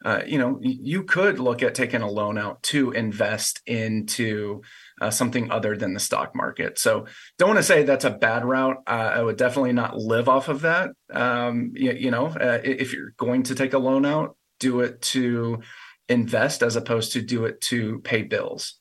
uh, 0.05 0.21
you 0.27 0.37
know, 0.37 0.59
you 0.61 1.03
could 1.03 1.39
look 1.39 1.63
at 1.63 1.75
taking 1.75 2.01
a 2.01 2.09
loan 2.09 2.37
out 2.37 2.61
to 2.63 2.91
invest 2.91 3.61
into 3.65 4.61
uh, 4.99 5.09
something 5.09 5.49
other 5.49 5.77
than 5.77 5.93
the 5.93 5.99
stock 5.99 6.35
market. 6.35 6.77
So, 6.77 7.05
don't 7.37 7.49
want 7.49 7.59
to 7.59 7.63
say 7.63 7.83
that's 7.83 8.03
a 8.03 8.09
bad 8.09 8.43
route. 8.43 8.83
Uh, 8.85 9.11
I 9.15 9.21
would 9.21 9.37
definitely 9.37 9.71
not 9.71 9.97
live 9.97 10.27
off 10.27 10.49
of 10.49 10.61
that. 10.61 10.89
Um, 11.11 11.71
you, 11.73 11.93
you, 11.93 12.11
know, 12.11 12.27
uh, 12.27 12.59
if 12.63 12.91
you're 12.91 13.13
going 13.17 13.43
to 13.43 13.55
take 13.55 13.73
a 13.73 13.77
loan 13.77 14.05
out, 14.05 14.35
do 14.59 14.81
it 14.81 15.01
to 15.01 15.61
invest 16.09 16.63
as 16.63 16.75
opposed 16.75 17.13
to 17.13 17.21
do 17.21 17.45
it 17.45 17.61
to 17.61 17.99
pay 17.99 18.23
bills. 18.23 18.79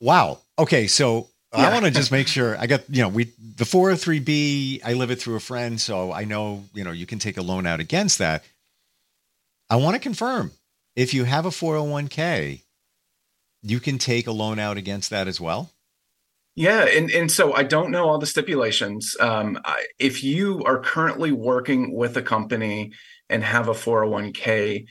Wow. 0.00 0.38
Okay, 0.56 0.86
so 0.86 1.30
yeah. 1.54 1.68
I 1.68 1.72
want 1.72 1.84
to 1.84 1.90
just 1.90 2.10
make 2.10 2.28
sure 2.28 2.56
I 2.58 2.66
got, 2.66 2.82
you 2.88 3.02
know, 3.02 3.08
we 3.08 3.24
the 3.24 3.64
403b, 3.64 4.80
I 4.84 4.94
live 4.94 5.10
it 5.10 5.20
through 5.20 5.36
a 5.36 5.40
friend, 5.40 5.80
so 5.80 6.12
I 6.12 6.24
know, 6.24 6.64
you 6.74 6.84
know, 6.84 6.92
you 6.92 7.06
can 7.06 7.18
take 7.18 7.36
a 7.36 7.42
loan 7.42 7.66
out 7.66 7.80
against 7.80 8.18
that. 8.18 8.44
I 9.68 9.76
want 9.76 9.94
to 9.94 10.00
confirm 10.00 10.52
if 10.96 11.14
you 11.14 11.24
have 11.24 11.46
a 11.46 11.50
401k, 11.50 12.62
you 13.62 13.80
can 13.80 13.98
take 13.98 14.26
a 14.26 14.32
loan 14.32 14.58
out 14.58 14.76
against 14.76 15.10
that 15.10 15.28
as 15.28 15.40
well. 15.40 15.70
Yeah, 16.54 16.84
and 16.84 17.10
and 17.10 17.30
so 17.30 17.54
I 17.54 17.62
don't 17.62 17.90
know 17.90 18.08
all 18.08 18.18
the 18.18 18.26
stipulations. 18.26 19.16
Um, 19.18 19.58
I, 19.64 19.86
if 19.98 20.22
you 20.22 20.62
are 20.64 20.80
currently 20.80 21.32
working 21.32 21.94
with 21.94 22.16
a 22.18 22.22
company 22.22 22.92
and 23.30 23.42
have 23.42 23.68
a 23.68 23.72
401k, 23.72 24.84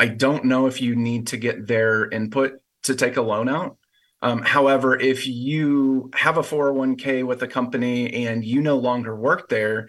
I 0.00 0.06
don't 0.06 0.44
know 0.46 0.66
if 0.66 0.80
you 0.80 0.96
need 0.96 1.28
to 1.28 1.36
get 1.36 1.68
their 1.68 2.10
input 2.10 2.54
to 2.84 2.96
take 2.96 3.16
a 3.16 3.22
loan 3.22 3.48
out. 3.48 3.76
Um, 4.24 4.40
however, 4.40 4.98
if 4.98 5.26
you 5.26 6.10
have 6.14 6.38
a 6.38 6.42
401k 6.42 7.26
with 7.26 7.42
a 7.42 7.46
company 7.46 8.26
and 8.26 8.42
you 8.42 8.62
no 8.62 8.78
longer 8.78 9.14
work 9.14 9.50
there, 9.50 9.88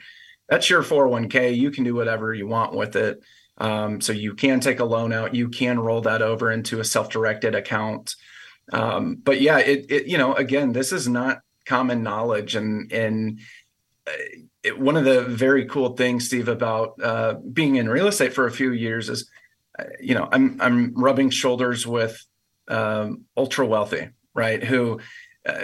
that's 0.49 0.69
your 0.69 0.83
401k. 0.83 1.55
You 1.55 1.71
can 1.71 1.85
do 1.85 1.95
whatever 1.95 2.33
you 2.33 2.45
want 2.45 2.73
with 2.73 2.97
it. 2.97 3.23
Um, 3.59 4.01
so 4.01 4.11
you 4.11 4.33
can 4.33 4.59
take 4.59 4.81
a 4.81 4.83
loan 4.83 5.13
out, 5.13 5.33
you 5.33 5.47
can 5.47 5.79
roll 5.79 6.01
that 6.01 6.21
over 6.21 6.51
into 6.51 6.81
a 6.81 6.83
self-directed 6.83 7.55
account. 7.55 8.13
Um, 8.73 9.15
but 9.23 9.39
yeah, 9.39 9.59
it, 9.59 9.85
it, 9.89 10.07
you 10.07 10.17
know, 10.17 10.33
again, 10.33 10.73
this 10.73 10.91
is 10.91 11.07
not 11.07 11.39
common 11.65 12.03
knowledge, 12.03 12.55
and 12.55 12.91
and 12.91 13.39
uh, 14.05 14.11
it, 14.63 14.77
one 14.77 14.97
of 14.97 15.05
the 15.05 15.21
very 15.21 15.65
cool 15.67 15.95
things, 15.95 16.27
Steve, 16.27 16.49
about 16.49 17.01
uh, 17.01 17.35
being 17.53 17.77
in 17.77 17.87
real 17.87 18.07
estate 18.07 18.33
for 18.33 18.47
a 18.47 18.51
few 18.51 18.71
years 18.71 19.07
is, 19.07 19.29
uh, 19.79 19.85
you 20.01 20.15
know, 20.15 20.27
I'm 20.29 20.59
I'm 20.59 20.93
rubbing 20.93 21.29
shoulders 21.29 21.87
with 21.87 22.21
um, 22.67 23.25
ultra 23.37 23.65
wealthy, 23.65 24.09
right? 24.35 24.63
Who 24.63 24.99
uh, 25.45 25.63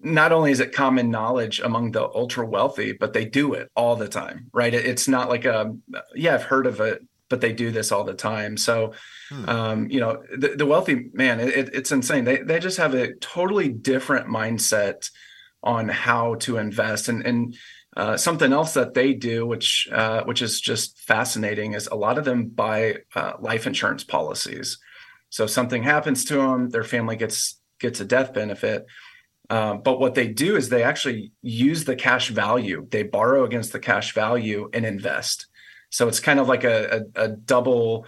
not 0.00 0.32
only 0.32 0.50
is 0.50 0.60
it 0.60 0.72
common 0.72 1.10
knowledge 1.10 1.60
among 1.60 1.92
the 1.92 2.02
ultra 2.02 2.46
wealthy, 2.46 2.92
but 2.92 3.12
they 3.12 3.24
do 3.24 3.54
it 3.54 3.70
all 3.74 3.96
the 3.96 4.08
time, 4.08 4.48
right? 4.52 4.72
It's 4.72 5.08
not 5.08 5.28
like 5.28 5.44
a 5.44 5.74
yeah, 6.14 6.34
I've 6.34 6.42
heard 6.42 6.66
of 6.66 6.80
it, 6.80 7.02
but 7.28 7.40
they 7.40 7.52
do 7.52 7.70
this 7.70 7.92
all 7.92 8.04
the 8.04 8.14
time. 8.14 8.56
So, 8.56 8.92
hmm. 9.30 9.48
um, 9.48 9.90
you 9.90 10.00
know, 10.00 10.22
the, 10.36 10.56
the 10.56 10.66
wealthy 10.66 11.10
man, 11.12 11.40
it, 11.40 11.70
it's 11.72 11.92
insane. 11.92 12.24
They 12.24 12.38
they 12.38 12.58
just 12.58 12.78
have 12.78 12.94
a 12.94 13.14
totally 13.14 13.68
different 13.68 14.26
mindset 14.26 15.10
on 15.62 15.88
how 15.88 16.36
to 16.36 16.56
invest, 16.56 17.08
and 17.08 17.24
and 17.24 17.56
uh, 17.96 18.16
something 18.16 18.52
else 18.52 18.74
that 18.74 18.94
they 18.94 19.12
do, 19.12 19.46
which 19.46 19.88
uh, 19.92 20.22
which 20.24 20.40
is 20.40 20.60
just 20.60 20.98
fascinating, 20.98 21.74
is 21.74 21.86
a 21.86 21.94
lot 21.94 22.18
of 22.18 22.24
them 22.24 22.46
buy 22.46 22.96
uh, 23.14 23.32
life 23.40 23.66
insurance 23.66 24.04
policies. 24.04 24.78
So 25.28 25.44
if 25.44 25.50
something 25.50 25.82
happens 25.82 26.24
to 26.26 26.36
them, 26.36 26.70
their 26.70 26.82
family 26.82 27.16
gets 27.16 27.59
gets 27.80 28.00
a 28.00 28.04
death 28.04 28.32
benefit. 28.32 28.86
Um, 29.48 29.82
but 29.82 29.98
what 29.98 30.14
they 30.14 30.28
do 30.28 30.56
is 30.56 30.68
they 30.68 30.84
actually 30.84 31.32
use 31.42 31.84
the 31.84 31.96
cash 31.96 32.28
value. 32.28 32.86
They 32.88 33.02
borrow 33.02 33.44
against 33.44 33.72
the 33.72 33.80
cash 33.80 34.14
value 34.14 34.70
and 34.72 34.86
invest. 34.86 35.46
So 35.90 36.06
it's 36.06 36.20
kind 36.20 36.38
of 36.38 36.46
like 36.46 36.62
a, 36.62 37.06
a, 37.16 37.24
a 37.24 37.28
double 37.28 38.06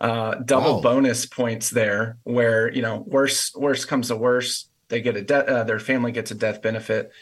uh, 0.00 0.36
double 0.36 0.76
wow. 0.76 0.80
bonus 0.80 1.26
points 1.26 1.68
there, 1.70 2.16
where 2.24 2.72
you 2.72 2.82
know 2.82 3.04
worse 3.06 3.54
worse 3.54 3.84
comes 3.84 4.08
to 4.08 4.16
worse, 4.16 4.68
they 4.88 5.00
get 5.00 5.16
a 5.16 5.22
death, 5.22 5.46
uh, 5.46 5.64
their 5.64 5.78
family 5.78 6.10
gets 6.10 6.30
a 6.30 6.34
death 6.34 6.62
benefit. 6.62 7.12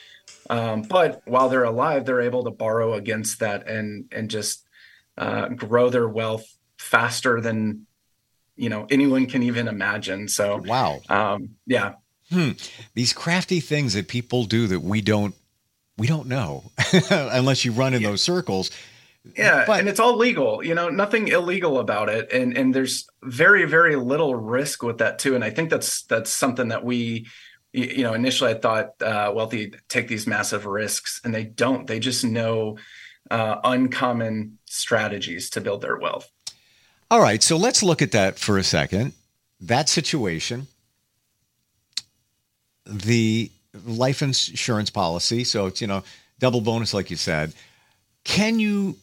Um, 0.48 0.82
but 0.82 1.22
while 1.24 1.48
they're 1.48 1.64
alive, 1.64 2.04
they're 2.04 2.20
able 2.20 2.44
to 2.44 2.50
borrow 2.50 2.94
against 2.94 3.40
that 3.40 3.68
and 3.68 4.06
and 4.12 4.30
just 4.30 4.64
uh, 5.18 5.48
grow 5.48 5.90
their 5.90 6.08
wealth 6.08 6.46
faster 6.78 7.40
than 7.40 7.87
you 8.58 8.68
know 8.68 8.86
anyone 8.90 9.26
can 9.26 9.42
even 9.42 9.68
imagine. 9.68 10.28
So 10.28 10.62
wow, 10.64 11.00
um, 11.08 11.50
yeah. 11.66 11.94
Hmm. 12.30 12.50
These 12.94 13.14
crafty 13.14 13.60
things 13.60 13.94
that 13.94 14.08
people 14.08 14.44
do 14.44 14.66
that 14.66 14.80
we 14.80 15.00
don't 15.00 15.34
we 15.96 16.06
don't 16.06 16.28
know 16.28 16.64
unless 17.10 17.64
you 17.64 17.72
run 17.72 17.94
in 17.94 18.02
yeah. 18.02 18.10
those 18.10 18.22
circles 18.22 18.70
yeah, 19.36 19.64
but, 19.66 19.80
and 19.80 19.88
it's 19.88 20.00
all 20.00 20.16
legal. 20.16 20.64
You 20.64 20.74
know, 20.74 20.88
nothing 20.88 21.28
illegal 21.28 21.78
about 21.78 22.08
it, 22.08 22.32
and 22.32 22.56
and 22.56 22.74
there's 22.74 23.06
very 23.22 23.64
very 23.64 23.96
little 23.96 24.34
risk 24.34 24.82
with 24.82 24.98
that 24.98 25.18
too. 25.18 25.34
And 25.34 25.44
I 25.44 25.50
think 25.50 25.70
that's 25.70 26.02
that's 26.02 26.30
something 26.30 26.68
that 26.68 26.84
we, 26.84 27.26
you 27.72 28.02
know, 28.02 28.14
initially 28.14 28.52
I 28.52 28.54
thought 28.54 29.00
uh, 29.02 29.32
wealthy 29.34 29.74
take 29.88 30.08
these 30.08 30.26
massive 30.26 30.66
risks, 30.66 31.20
and 31.24 31.34
they 31.34 31.44
don't. 31.44 31.86
They 31.86 32.00
just 32.00 32.24
know 32.24 32.78
uh, 33.30 33.56
uncommon 33.64 34.58
strategies 34.64 35.50
to 35.50 35.60
build 35.60 35.82
their 35.82 35.98
wealth. 35.98 36.30
All 37.10 37.20
right, 37.20 37.42
so 37.42 37.56
let's 37.56 37.82
look 37.82 38.02
at 38.02 38.12
that 38.12 38.38
for 38.38 38.58
a 38.58 38.62
second. 38.62 39.14
That 39.60 39.88
situation, 39.88 40.66
the 42.84 43.50
life 43.86 44.22
insurance 44.22 44.90
policy. 44.90 45.44
So 45.44 45.66
it's 45.66 45.80
you 45.80 45.86
know 45.86 46.04
double 46.38 46.60
bonus, 46.60 46.92
like 46.92 47.10
you 47.10 47.16
said. 47.16 47.52
Can 48.24 48.60
you 48.60 48.96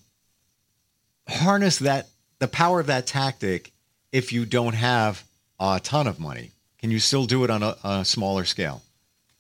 harness 1.28 1.80
that 1.80 2.08
the 2.40 2.48
power 2.48 2.80
of 2.80 2.88
that 2.88 3.08
tactic 3.08 3.72
if 4.12 4.32
you 4.32 4.46
don't 4.46 4.76
have 4.76 5.24
a 5.60 5.80
ton 5.84 6.06
of 6.08 6.20
money? 6.20 6.52
Can 6.80 6.92
you 6.92 7.00
still 7.00 7.26
do 7.26 7.44
it 7.44 7.50
on 7.50 7.64
a, 7.64 7.76
a 7.84 8.06
smaller 8.06 8.46
scale? 8.46 8.82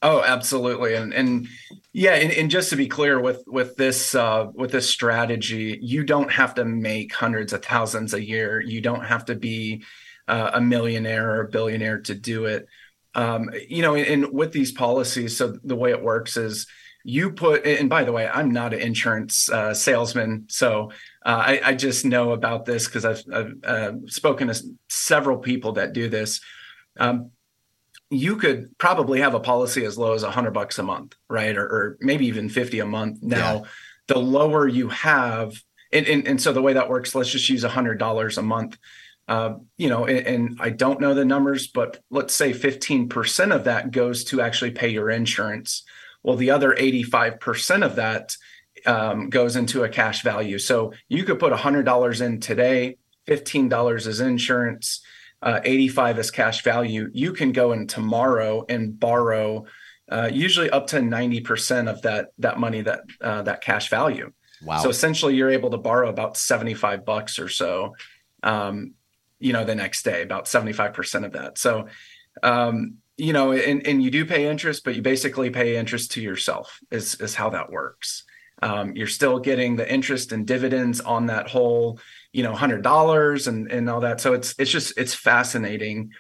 Oh, 0.05 0.21
absolutely, 0.21 0.93
and 0.93 1.11
and 1.15 1.47
yeah, 1.91 2.13
and, 2.13 2.31
and, 2.31 2.51
just 2.51 2.69
to 2.69 2.75
be 2.75 2.87
clear 2.87 3.19
with 3.19 3.43
with 3.47 3.75
this 3.75 4.13
uh, 4.13 4.45
with 4.53 4.71
this 4.71 4.87
strategy, 4.87 5.79
you 5.81 6.03
don't 6.03 6.31
have 6.31 6.53
to 6.55 6.63
make 6.63 7.11
hundreds 7.11 7.53
of 7.53 7.65
thousands 7.65 8.13
a 8.13 8.23
year. 8.23 8.61
You 8.61 8.81
don't 8.81 9.03
have 9.03 9.25
to 9.25 9.35
be 9.35 9.83
uh, 10.27 10.51
a 10.53 10.61
millionaire 10.61 11.31
or 11.31 11.41
a 11.41 11.49
billionaire 11.49 12.01
to 12.01 12.13
do 12.13 12.45
it. 12.45 12.67
Um, 13.15 13.49
you 13.67 13.81
know, 13.81 13.95
and 13.95 14.31
with 14.31 14.51
these 14.51 14.71
policies, 14.71 15.35
so 15.37 15.57
the 15.63 15.75
way 15.75 15.89
it 15.89 16.03
works 16.03 16.37
is 16.37 16.67
you 17.03 17.31
put 17.31 17.65
and 17.65 17.87
by 17.87 18.03
the 18.03 18.11
way 18.11 18.27
i'm 18.27 18.49
not 18.49 18.73
an 18.73 18.79
insurance 18.79 19.47
uh, 19.49 19.75
salesman 19.75 20.43
so 20.49 20.89
uh, 21.23 21.43
I, 21.45 21.61
I, 21.63 21.75
just 21.75 22.03
know 22.03 22.31
about 22.31 22.65
this 22.65 22.87
because 22.87 23.05
i've, 23.05 23.21
I've 23.31 23.53
uh, 23.63 23.91
spoken 24.07 24.47
to 24.47 24.59
several 24.89 25.37
people 25.37 25.73
that 25.73 25.93
do 25.93 26.09
this 26.09 26.41
um, 26.99 27.29
you 28.15 28.35
could 28.37 28.77
probably 28.77 29.19
have 29.21 29.33
a 29.33 29.39
policy 29.39 29.85
as 29.85 29.97
low 29.97 30.13
as 30.13 30.23
100 30.23 30.51
bucks 30.51 30.79
a 30.79 30.83
month 30.83 31.15
right 31.29 31.57
or, 31.57 31.65
or 31.65 31.97
maybe 32.01 32.27
even 32.27 32.49
50 32.49 32.79
a 32.79 32.85
month 32.85 33.21
now 33.21 33.55
yeah. 33.55 33.63
the 34.07 34.19
lower 34.19 34.67
you 34.67 34.89
have 34.89 35.61
and, 35.93 36.07
and, 36.07 36.27
and, 36.27 36.41
so 36.41 36.51
the 36.51 36.61
way 36.61 36.73
that 36.73 36.89
works 36.89 37.15
let's 37.15 37.29
just 37.29 37.49
use 37.49 37.63
$100 37.63 38.37
a 38.37 38.41
month 38.41 38.77
uh, 39.27 39.55
you 39.77 39.89
know 39.89 40.05
and, 40.05 40.27
and 40.27 40.57
i 40.59 40.69
don't 40.69 41.01
know 41.01 41.13
the 41.13 41.25
numbers 41.25 41.67
but 41.67 42.01
let's 42.09 42.35
say 42.35 42.51
15% 42.51 43.55
of 43.55 43.63
that 43.63 43.91
goes 43.91 44.23
to 44.25 44.41
actually 44.41 44.71
pay 44.71 44.89
your 44.89 45.09
insurance 45.09 45.83
well, 46.25 46.37
the 46.37 46.49
other 46.49 46.75
85% 46.75 47.85
of 47.85 47.97
that 47.97 48.35
um, 48.87 49.29
goes 49.29 49.55
into 49.55 49.83
a 49.83 49.89
cash 49.89 50.23
value. 50.23 50.57
So 50.57 50.93
you 51.07 51.23
could 51.23 51.37
put 51.37 51.53
$100 51.53 52.21
in 52.21 52.39
today, 52.39 52.97
$15 53.27 54.07
is 54.07 54.19
insurance, 54.19 55.01
uh, 55.45 55.61
85 55.63 56.19
is 56.19 56.31
cash 56.31 56.63
value. 56.63 57.09
You 57.13 57.31
can 57.31 57.53
go 57.53 57.71
in 57.71 57.87
tomorrow 57.87 58.65
and 58.67 58.99
borrow 58.99 59.65
uh, 60.11 60.29
usually 60.31 60.69
up 60.69 60.87
to 60.87 60.97
90% 60.97 61.89
of 61.89 62.01
that 62.01 62.29
that 62.39 62.59
money 62.59 62.81
that 62.81 63.01
uh, 63.21 63.41
that 63.43 63.61
cash 63.61 63.89
value. 63.89 64.31
Wow. 64.63 64.79
So 64.79 64.89
essentially 64.89 65.35
you're 65.35 65.49
able 65.49 65.69
to 65.71 65.77
borrow 65.77 66.09
about 66.09 66.35
75 66.37 67.05
bucks 67.05 67.39
or 67.39 67.49
so 67.49 67.95
um, 68.43 68.93
you 69.39 69.53
know 69.53 69.63
the 69.63 69.75
next 69.75 70.03
day, 70.03 70.21
about 70.21 70.45
75% 70.45 71.25
of 71.25 71.33
that. 71.33 71.57
So 71.57 71.87
um, 72.43 72.97
you 73.17 73.33
know, 73.33 73.53
and, 73.53 73.85
and 73.87 74.03
you 74.03 74.11
do 74.11 74.25
pay 74.25 74.47
interest, 74.49 74.83
but 74.83 74.95
you 74.95 75.01
basically 75.01 75.49
pay 75.49 75.77
interest 75.77 76.11
to 76.13 76.21
yourself 76.21 76.79
is, 76.91 77.15
is 77.21 77.33
how 77.33 77.49
that 77.51 77.71
works. 77.71 78.25
Um, 78.61 78.95
you're 78.95 79.07
still 79.07 79.39
getting 79.39 79.75
the 79.75 79.91
interest 79.91 80.31
and 80.31 80.45
dividends 80.45 80.99
on 81.01 81.27
that 81.27 81.47
whole, 81.47 81.99
you 82.35 82.43
know, 82.43 82.53
hundred 82.53 82.81
dollars 82.81 83.47
and, 83.47 83.71
and 83.71 83.89
all 83.89 84.01
that. 84.01 84.19
So 84.19 84.33
it's, 84.33 84.53
it's 84.59 84.69
just, 84.69 84.97
it's 84.97 85.13
fascinating. 85.13 86.11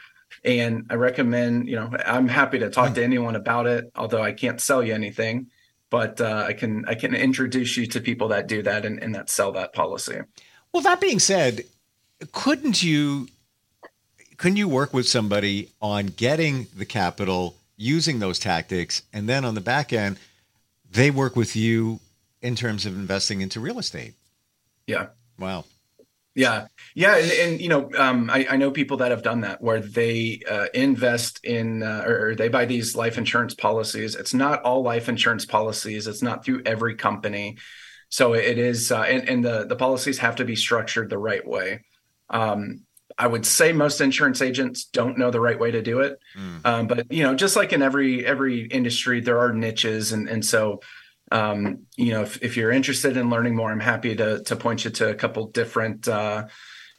And 0.45 0.85
I 0.89 0.93
recommend, 0.95 1.67
you 1.67 1.75
know, 1.75 1.91
I'm 2.05 2.29
happy 2.29 2.59
to 2.59 2.69
talk 2.69 2.93
to 2.93 3.03
anyone 3.03 3.35
about 3.35 3.67
it, 3.67 3.91
although 3.97 4.23
I 4.23 4.31
can't 4.31 4.61
sell 4.61 4.81
you 4.81 4.93
anything, 4.93 5.47
but 5.89 6.21
uh, 6.21 6.45
I 6.47 6.53
can, 6.53 6.85
I 6.87 6.95
can 6.95 7.13
introduce 7.13 7.75
you 7.75 7.85
to 7.87 7.99
people 7.99 8.29
that 8.29 8.47
do 8.47 8.63
that 8.63 8.85
and, 8.85 9.03
and 9.03 9.13
that 9.13 9.29
sell 9.29 9.51
that 9.53 9.73
policy. 9.73 10.21
Well, 10.71 10.83
that 10.83 11.01
being 11.01 11.19
said, 11.19 11.65
couldn't 12.31 12.81
you 12.81 13.27
couldn't 14.37 14.57
you 14.57 14.67
work 14.67 14.93
with 14.93 15.07
somebody 15.07 15.71
on 15.81 16.07
getting 16.07 16.67
the 16.75 16.85
capital 16.85 17.55
using 17.77 18.19
those 18.19 18.39
tactics 18.39 19.01
and 19.13 19.27
then 19.27 19.43
on 19.43 19.53
the 19.55 19.61
back 19.61 19.91
end 19.91 20.17
they 20.89 21.11
work 21.11 21.35
with 21.35 21.55
you 21.55 21.99
in 22.41 22.55
terms 22.55 22.85
of 22.85 22.95
investing 22.95 23.41
into 23.41 23.59
real 23.59 23.79
estate 23.79 24.13
yeah 24.87 25.07
wow 25.37 25.63
yeah. 26.35 26.67
Yeah 26.93 27.15
and, 27.17 27.31
and 27.31 27.61
you 27.61 27.69
know 27.69 27.89
um, 27.97 28.29
I, 28.29 28.47
I, 28.51 28.57
know 28.57 28.71
people 28.71 28.97
that 28.97 29.11
have 29.11 29.23
done 29.23 29.41
that 29.41 29.61
where 29.61 29.79
they 29.79 30.41
uh, 30.49 30.67
invest 30.73 31.43
in 31.43 31.81
uh, 31.81 32.03
or 32.05 32.35
they 32.35 32.49
buy 32.49 32.65
these 32.65 32.95
life 32.95 33.17
insurance 33.17 33.53
policies. 33.53 34.15
It's 34.15 34.33
not 34.33 34.61
all 34.63 34.83
life 34.83 35.09
insurance 35.09 35.45
policies. 35.45 36.07
It's 36.07 36.21
not 36.21 36.45
through 36.45 36.63
every 36.65 36.95
company. 36.95 37.57
So 38.09 38.33
it 38.33 38.57
is 38.57 38.91
uh, 38.91 39.01
and, 39.01 39.27
and 39.27 39.43
the 39.43 39.65
the 39.65 39.75
policies 39.75 40.19
have 40.19 40.35
to 40.37 40.45
be 40.45 40.55
structured 40.55 41.09
the 41.09 41.17
right 41.17 41.45
way. 41.45 41.83
Um, 42.29 42.85
I 43.17 43.27
would 43.27 43.45
say 43.45 43.71
most 43.71 44.01
insurance 44.01 44.41
agents 44.41 44.85
don't 44.85 45.17
know 45.17 45.31
the 45.31 45.39
right 45.39 45.59
way 45.59 45.71
to 45.71 45.81
do 45.81 46.01
it. 46.01 46.19
Mm. 46.37 46.65
Um, 46.65 46.87
but 46.87 47.11
you 47.11 47.23
know, 47.23 47.33
just 47.33 47.55
like 47.55 47.71
in 47.71 47.81
every 47.81 48.25
every 48.25 48.65
industry, 48.65 49.21
there 49.21 49.39
are 49.39 49.53
niches, 49.53 50.11
and 50.11 50.27
and 50.27 50.45
so 50.45 50.81
um, 51.35 51.79
you 51.97 52.13
know, 52.13 52.21
if, 52.21 52.41
if 52.41 52.55
you're 52.55 52.71
interested 52.71 53.17
in 53.17 53.29
learning 53.29 53.55
more, 53.55 53.69
I'm 53.69 53.79
happy 53.81 54.15
to 54.15 54.41
to 54.43 54.55
point 54.55 54.85
you 54.85 54.91
to 54.91 55.09
a 55.09 55.15
couple 55.15 55.47
different 55.47 56.07
uh, 56.07 56.47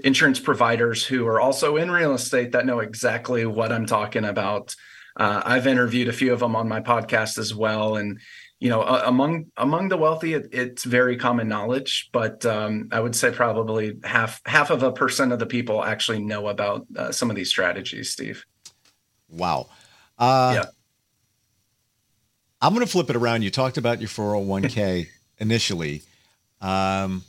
insurance 0.00 0.38
providers 0.38 1.06
who 1.06 1.26
are 1.26 1.40
also 1.40 1.76
in 1.78 1.90
real 1.90 2.12
estate 2.12 2.52
that 2.52 2.66
know 2.66 2.80
exactly 2.80 3.46
what 3.46 3.72
I'm 3.72 3.86
talking 3.86 4.26
about. 4.26 4.74
Uh, 5.16 5.40
I've 5.42 5.66
interviewed 5.66 6.08
a 6.08 6.12
few 6.12 6.34
of 6.34 6.40
them 6.40 6.54
on 6.54 6.68
my 6.68 6.80
podcast 6.80 7.38
as 7.38 7.54
well, 7.54 7.96
and 7.96 8.20
you 8.60 8.68
know, 8.68 8.82
uh, 8.82 9.04
among 9.06 9.46
among 9.56 9.88
the 9.88 9.96
wealthy, 9.96 10.34
it, 10.34 10.48
it's 10.52 10.84
very 10.84 11.16
common 11.16 11.48
knowledge, 11.48 12.10
but 12.12 12.44
um, 12.44 12.88
I 12.92 13.00
would 13.00 13.16
say 13.16 13.30
probably 13.30 13.94
half 14.04 14.42
half 14.44 14.68
of 14.68 14.82
a 14.82 14.92
percent 14.92 15.32
of 15.32 15.38
the 15.38 15.46
people 15.46 15.82
actually 15.82 16.20
know 16.20 16.48
about 16.48 16.86
uh, 16.94 17.10
some 17.10 17.30
of 17.30 17.36
these 17.36 17.48
strategies. 17.48 18.12
Steve. 18.12 18.44
Wow. 19.30 19.68
Uh, 20.18 20.52
yeah. 20.56 20.70
I'm 22.60 22.74
going 22.74 22.84
to 22.84 22.90
flip 22.90 23.10
it 23.10 23.16
around. 23.16 23.42
You 23.42 23.50
talked 23.50 23.76
about 23.76 24.00
your 24.00 24.08
401k 24.08 25.08
initially. 25.38 26.02
Um, 26.60 27.22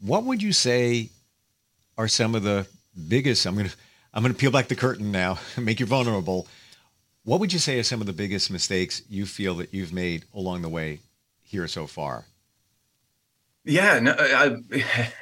what 0.00 0.24
would 0.24 0.42
you 0.42 0.52
say 0.52 1.10
are 1.98 2.08
some 2.08 2.34
of 2.34 2.42
the 2.42 2.66
biggest? 3.08 3.46
I'm 3.46 3.54
going 3.54 3.68
to 3.68 3.76
I'm 4.12 4.22
going 4.22 4.34
to 4.34 4.38
peel 4.38 4.50
back 4.50 4.68
the 4.68 4.76
curtain 4.76 5.12
now, 5.12 5.38
make 5.58 5.80
you 5.80 5.86
vulnerable. 5.86 6.46
What 7.24 7.40
would 7.40 7.52
you 7.52 7.58
say 7.58 7.78
are 7.78 7.84
some 7.84 8.00
of 8.00 8.06
the 8.06 8.12
biggest 8.12 8.50
mistakes 8.50 9.02
you 9.08 9.26
feel 9.26 9.54
that 9.56 9.72
you've 9.72 9.92
made 9.92 10.24
along 10.34 10.62
the 10.62 10.68
way 10.68 11.00
here 11.42 11.68
so 11.68 11.86
far? 11.86 12.24
Yeah, 13.64 14.00
no, 14.00 14.16
I, 14.18 14.56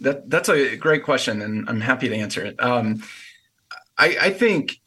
that 0.00 0.28
that's 0.30 0.48
a 0.48 0.76
great 0.76 1.04
question, 1.04 1.42
and 1.42 1.68
I'm 1.68 1.80
happy 1.80 2.08
to 2.08 2.16
answer 2.16 2.44
it. 2.44 2.60
Um, 2.62 3.02
I, 3.98 4.16
I 4.20 4.30
think 4.30 4.80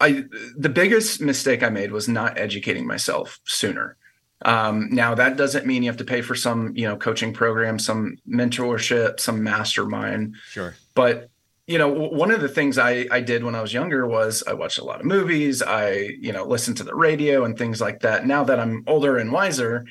I 0.00 0.24
the 0.56 0.68
biggest 0.68 1.20
mistake 1.20 1.62
I 1.62 1.70
made 1.70 1.92
was 1.92 2.08
not 2.08 2.38
educating 2.38 2.86
myself 2.86 3.40
sooner. 3.44 3.96
Um, 4.44 4.88
now 4.90 5.14
that 5.16 5.36
doesn't 5.36 5.66
mean 5.66 5.82
you 5.82 5.90
have 5.90 5.98
to 5.98 6.04
pay 6.04 6.22
for 6.22 6.36
some, 6.36 6.72
you 6.76 6.86
know, 6.86 6.96
coaching 6.96 7.32
program, 7.32 7.78
some 7.78 8.18
mentorship, 8.28 9.18
some 9.18 9.42
mastermind. 9.42 10.36
Sure. 10.50 10.74
But 10.94 11.30
you 11.68 11.76
know, 11.76 11.88
one 11.88 12.30
of 12.30 12.40
the 12.40 12.48
things 12.48 12.78
I, 12.78 13.06
I 13.10 13.20
did 13.20 13.44
when 13.44 13.54
I 13.54 13.60
was 13.60 13.74
younger 13.74 14.06
was 14.06 14.42
I 14.46 14.54
watched 14.54 14.78
a 14.78 14.84
lot 14.84 15.00
of 15.00 15.06
movies. 15.06 15.62
I, 15.62 16.16
you 16.18 16.32
know, 16.32 16.44
listened 16.44 16.78
to 16.78 16.84
the 16.84 16.94
radio 16.94 17.44
and 17.44 17.58
things 17.58 17.78
like 17.78 18.00
that. 18.00 18.26
Now 18.26 18.42
that 18.44 18.58
I'm 18.58 18.84
older 18.86 19.18
and 19.18 19.30
wiser, 19.30 19.84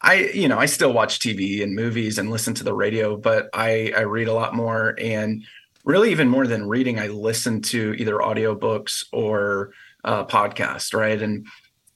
I, 0.00 0.30
you 0.32 0.46
know, 0.46 0.56
I 0.56 0.66
still 0.66 0.92
watch 0.92 1.18
TV 1.18 1.64
and 1.64 1.74
movies 1.74 2.18
and 2.18 2.30
listen 2.30 2.54
to 2.54 2.64
the 2.64 2.74
radio, 2.74 3.16
but 3.16 3.50
I, 3.52 3.92
I 3.96 4.02
read 4.02 4.28
a 4.28 4.34
lot 4.34 4.54
more. 4.54 4.94
And 5.00 5.44
really, 5.86 6.10
even 6.10 6.28
more 6.28 6.46
than 6.46 6.68
reading, 6.68 6.98
I 6.98 7.06
listen 7.06 7.62
to 7.62 7.94
either 7.94 8.16
audiobooks 8.16 9.06
or 9.12 9.72
uh, 10.04 10.26
podcasts, 10.26 10.92
right? 10.92 11.20
And 11.20 11.46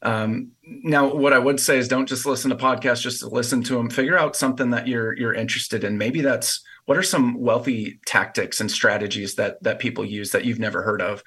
um, 0.01 0.53
now, 0.65 1.13
what 1.13 1.35
I 1.35 1.39
would 1.39 1.61
say 1.61 1.77
is 1.77 1.89
don't 1.89 2.09
just 2.09 2.25
listen 2.25 2.49
to 2.51 2.57
podcasts 2.57 3.03
just 3.03 3.21
to 3.21 3.29
listen 3.29 3.63
to 3.65 3.75
them. 3.75 3.91
Figure 3.91 4.17
out 4.17 4.37
something 4.37 4.71
that 4.71 4.89
you're 4.89 5.15
you're 5.19 5.35
interested 5.35 5.85
in. 5.85 5.99
Maybe 5.99 6.23
that's 6.23 6.63
what 6.87 6.97
are 6.97 7.03
some 7.03 7.39
wealthy 7.39 8.01
tactics 8.07 8.61
and 8.61 8.71
strategies 8.71 9.35
that 9.35 9.63
that 9.63 9.79
people 9.79 10.05
use 10.05 10.31
that 10.31 10.47
you've 10.47 10.59
never 10.59 10.83
heard 10.83 11.03
of 11.03 11.23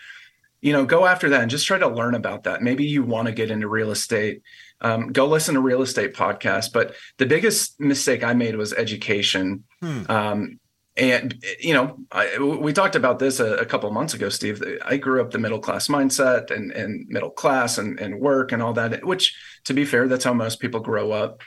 you 0.63 0.71
know 0.71 0.85
go 0.85 1.05
after 1.05 1.29
that 1.29 1.41
and 1.41 1.51
just 1.51 1.67
try 1.67 1.77
to 1.77 1.87
learn 1.87 2.15
about 2.15 2.43
that 2.43 2.61
maybe 2.61 2.85
you 2.85 3.03
want 3.03 3.27
to 3.27 3.33
get 3.33 3.51
into 3.51 3.67
real 3.67 3.91
estate 3.91 4.41
um, 4.81 5.11
go 5.11 5.27
listen 5.27 5.53
to 5.53 5.61
real 5.61 5.81
estate 5.81 6.13
podcasts 6.13 6.71
but 6.71 6.95
the 7.17 7.25
biggest 7.25 7.79
mistake 7.79 8.23
i 8.23 8.33
made 8.33 8.55
was 8.55 8.73
education 8.73 9.63
hmm. 9.81 10.03
um, 10.09 10.59
and 10.95 11.43
you 11.59 11.73
know 11.73 11.97
I, 12.11 12.37
we 12.37 12.71
talked 12.71 12.95
about 12.95 13.17
this 13.17 13.39
a, 13.39 13.55
a 13.55 13.65
couple 13.65 13.89
months 13.91 14.13
ago 14.13 14.29
steve 14.29 14.63
i 14.85 14.97
grew 14.97 15.21
up 15.21 15.31
the 15.31 15.39
middle 15.39 15.59
class 15.59 15.87
mindset 15.87 16.51
and, 16.51 16.71
and 16.71 17.07
middle 17.07 17.31
class 17.31 17.79
and, 17.79 17.99
and 17.99 18.19
work 18.19 18.51
and 18.51 18.61
all 18.61 18.73
that 18.73 19.03
which 19.03 19.35
to 19.65 19.73
be 19.73 19.85
fair 19.85 20.07
that's 20.07 20.23
how 20.23 20.33
most 20.33 20.59
people 20.59 20.79
grow 20.79 21.11
up 21.11 21.41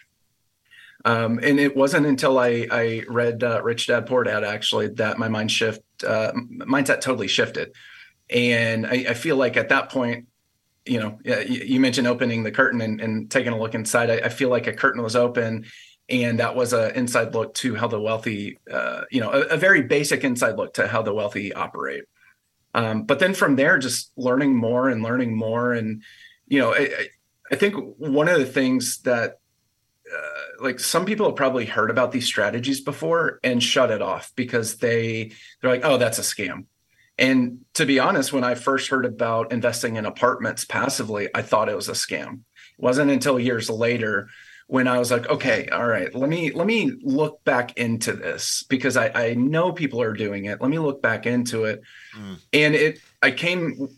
um, 1.06 1.38
and 1.40 1.60
it 1.60 1.76
wasn't 1.76 2.04
until 2.04 2.36
I, 2.36 2.66
I 2.68 3.02
read 3.08 3.44
uh, 3.44 3.62
Rich 3.62 3.86
Dad 3.86 4.06
Poor 4.06 4.24
Dad 4.24 4.42
actually 4.42 4.88
that 4.94 5.18
my 5.18 5.28
mind 5.28 5.52
shift 5.52 5.82
uh, 6.04 6.32
mindset 6.32 7.00
totally 7.00 7.28
shifted. 7.28 7.72
And 8.28 8.84
I, 8.84 9.06
I, 9.10 9.14
feel 9.14 9.36
like 9.36 9.56
at 9.56 9.68
that 9.68 9.88
point, 9.88 10.26
you 10.84 10.98
know, 10.98 11.18
you 11.46 11.78
mentioned 11.78 12.08
opening 12.08 12.42
the 12.42 12.50
curtain 12.50 12.80
and, 12.80 13.00
and 13.00 13.30
taking 13.30 13.52
a 13.52 13.58
look 13.58 13.76
inside. 13.76 14.10
I, 14.10 14.14
I, 14.14 14.28
feel 14.30 14.48
like 14.48 14.66
a 14.66 14.72
curtain 14.72 15.00
was 15.00 15.14
open, 15.14 15.66
and 16.08 16.38
that 16.38 16.54
was 16.54 16.72
an 16.72 16.94
inside 16.94 17.34
look 17.34 17.54
to 17.54 17.74
how 17.74 17.88
the 17.88 18.00
wealthy, 18.00 18.58
uh, 18.70 19.02
you 19.10 19.20
know, 19.20 19.30
a, 19.30 19.40
a, 19.54 19.56
very 19.56 19.82
basic 19.82 20.22
inside 20.22 20.56
look 20.56 20.74
to 20.74 20.86
how 20.86 21.02
the 21.02 21.12
wealthy 21.12 21.52
operate. 21.52 22.04
Um, 22.74 23.04
but 23.04 23.18
then 23.18 23.34
from 23.34 23.56
there, 23.56 23.78
just 23.78 24.12
learning 24.16 24.54
more 24.54 24.88
and 24.88 25.02
learning 25.02 25.36
more, 25.36 25.72
and 25.72 26.02
you 26.46 26.60
know, 26.60 26.74
I, 26.74 27.08
I 27.50 27.56
think 27.56 27.74
one 27.98 28.28
of 28.28 28.38
the 28.38 28.46
things 28.46 28.98
that 29.02 29.38
uh, 30.14 30.62
like 30.62 30.78
some 30.78 31.04
people 31.04 31.26
have 31.26 31.36
probably 31.36 31.64
heard 31.64 31.90
about 31.90 32.12
these 32.12 32.26
strategies 32.26 32.80
before 32.80 33.40
and 33.42 33.62
shut 33.62 33.90
it 33.90 34.02
off 34.02 34.32
because 34.36 34.76
they 34.76 35.32
they're 35.60 35.70
like 35.70 35.84
oh 35.84 35.98
that's 35.98 36.18
a 36.18 36.22
scam. 36.22 36.66
And 37.18 37.60
to 37.74 37.86
be 37.86 37.98
honest 37.98 38.32
when 38.32 38.44
i 38.44 38.54
first 38.54 38.88
heard 38.88 39.04
about 39.04 39.52
investing 39.52 39.96
in 39.96 40.06
apartments 40.06 40.64
passively 40.64 41.28
i 41.34 41.42
thought 41.42 41.68
it 41.68 41.76
was 41.76 41.88
a 41.88 41.92
scam. 41.92 42.34
It 42.34 42.82
wasn't 42.82 43.10
until 43.10 43.40
years 43.40 43.68
later 43.68 44.28
when 44.68 44.88
i 44.88 44.98
was 44.98 45.10
like 45.10 45.28
okay 45.28 45.68
all 45.68 45.86
right 45.86 46.14
let 46.14 46.28
me 46.28 46.50
let 46.52 46.66
me 46.66 46.92
look 47.02 47.42
back 47.44 47.76
into 47.78 48.12
this 48.12 48.64
because 48.68 48.96
i 48.96 49.10
i 49.14 49.34
know 49.34 49.72
people 49.72 50.00
are 50.00 50.12
doing 50.12 50.46
it 50.46 50.60
let 50.60 50.70
me 50.70 50.78
look 50.78 51.00
back 51.00 51.26
into 51.26 51.64
it 51.64 51.82
mm. 52.16 52.38
and 52.52 52.74
it 52.74 53.00
i 53.22 53.30
came 53.30 53.88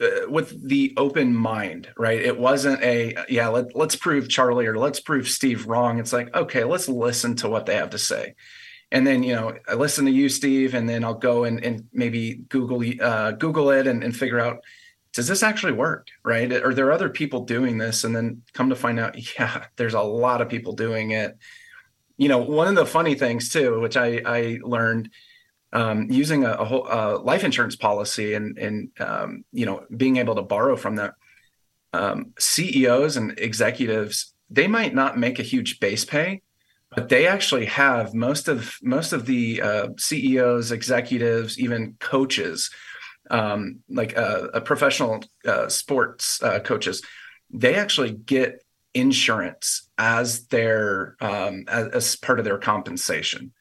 uh, 0.00 0.30
with 0.30 0.68
the 0.68 0.94
open 0.96 1.34
mind, 1.34 1.88
right? 1.96 2.20
It 2.20 2.38
wasn't 2.38 2.80
a 2.84 3.16
yeah, 3.28 3.48
let, 3.48 3.74
let's 3.74 3.96
prove 3.96 4.28
Charlie 4.28 4.66
or 4.66 4.78
let's 4.78 5.00
prove 5.00 5.26
Steve 5.26 5.66
wrong. 5.66 5.98
It's 5.98 6.12
like 6.12 6.32
okay, 6.36 6.62
let's 6.62 6.88
listen 6.88 7.34
to 7.36 7.48
what 7.48 7.66
they 7.66 7.74
have 7.74 7.90
to 7.90 7.98
say, 7.98 8.36
and 8.92 9.04
then 9.04 9.24
you 9.24 9.34
know 9.34 9.56
I 9.66 9.74
listen 9.74 10.04
to 10.04 10.12
you, 10.12 10.28
Steve, 10.28 10.74
and 10.74 10.88
then 10.88 11.02
I'll 11.02 11.14
go 11.14 11.42
and, 11.42 11.64
and 11.64 11.88
maybe 11.92 12.36
Google 12.48 12.80
uh, 13.02 13.32
Google 13.32 13.70
it 13.70 13.88
and, 13.88 14.04
and 14.04 14.16
figure 14.16 14.38
out 14.38 14.62
does 15.18 15.26
this 15.26 15.42
actually 15.42 15.72
work, 15.72 16.06
right? 16.24 16.52
Are 16.52 16.72
there 16.72 16.92
other 16.92 17.08
people 17.08 17.44
doing 17.44 17.76
this? 17.76 18.04
And 18.04 18.14
then 18.14 18.42
come 18.52 18.68
to 18.68 18.76
find 18.76 19.00
out, 19.00 19.16
yeah, 19.38 19.64
there's 19.74 19.94
a 19.94 20.00
lot 20.00 20.40
of 20.40 20.48
people 20.48 20.74
doing 20.74 21.10
it. 21.10 21.36
You 22.16 22.28
know, 22.28 22.38
one 22.38 22.68
of 22.68 22.76
the 22.76 22.86
funny 22.86 23.16
things 23.16 23.48
too, 23.48 23.80
which 23.80 23.96
I 23.96 24.22
I 24.24 24.58
learned 24.62 25.10
um, 25.72 26.08
using 26.08 26.44
a, 26.44 26.52
a 26.52 26.64
whole 26.64 26.86
uh, 26.88 27.18
life 27.18 27.42
insurance 27.42 27.74
policy 27.74 28.34
and 28.34 28.56
and 28.58 28.90
um, 29.00 29.44
you 29.50 29.66
know 29.66 29.86
being 29.96 30.18
able 30.18 30.36
to 30.36 30.42
borrow 30.42 30.76
from 30.76 30.94
that 30.96 31.14
um, 31.92 32.32
CEOs 32.38 33.16
and 33.16 33.36
executives 33.40 34.34
they 34.48 34.68
might 34.68 34.94
not 34.94 35.18
make 35.18 35.40
a 35.40 35.50
huge 35.52 35.80
base 35.80 36.04
pay 36.04 36.42
but 36.94 37.08
they 37.08 37.26
actually 37.26 37.66
have 37.66 38.14
most 38.14 38.46
of 38.46 38.76
most 38.82 39.12
of 39.12 39.26
the 39.26 39.60
uh, 39.60 39.88
CEOs 39.98 40.70
executives 40.70 41.58
even 41.58 41.96
coaches 41.98 42.70
um, 43.30 43.80
like 43.88 44.16
uh, 44.16 44.48
a 44.54 44.60
professional 44.60 45.22
uh, 45.46 45.68
sports 45.68 46.42
uh, 46.42 46.60
coaches 46.60 47.02
they 47.50 47.74
actually 47.76 48.12
get 48.12 48.62
insurance 48.94 49.88
as 49.96 50.46
their 50.46 51.16
um, 51.20 51.64
as, 51.68 51.88
as 51.88 52.16
part 52.16 52.38
of 52.38 52.44
their 52.44 52.58
compensation 52.58 53.52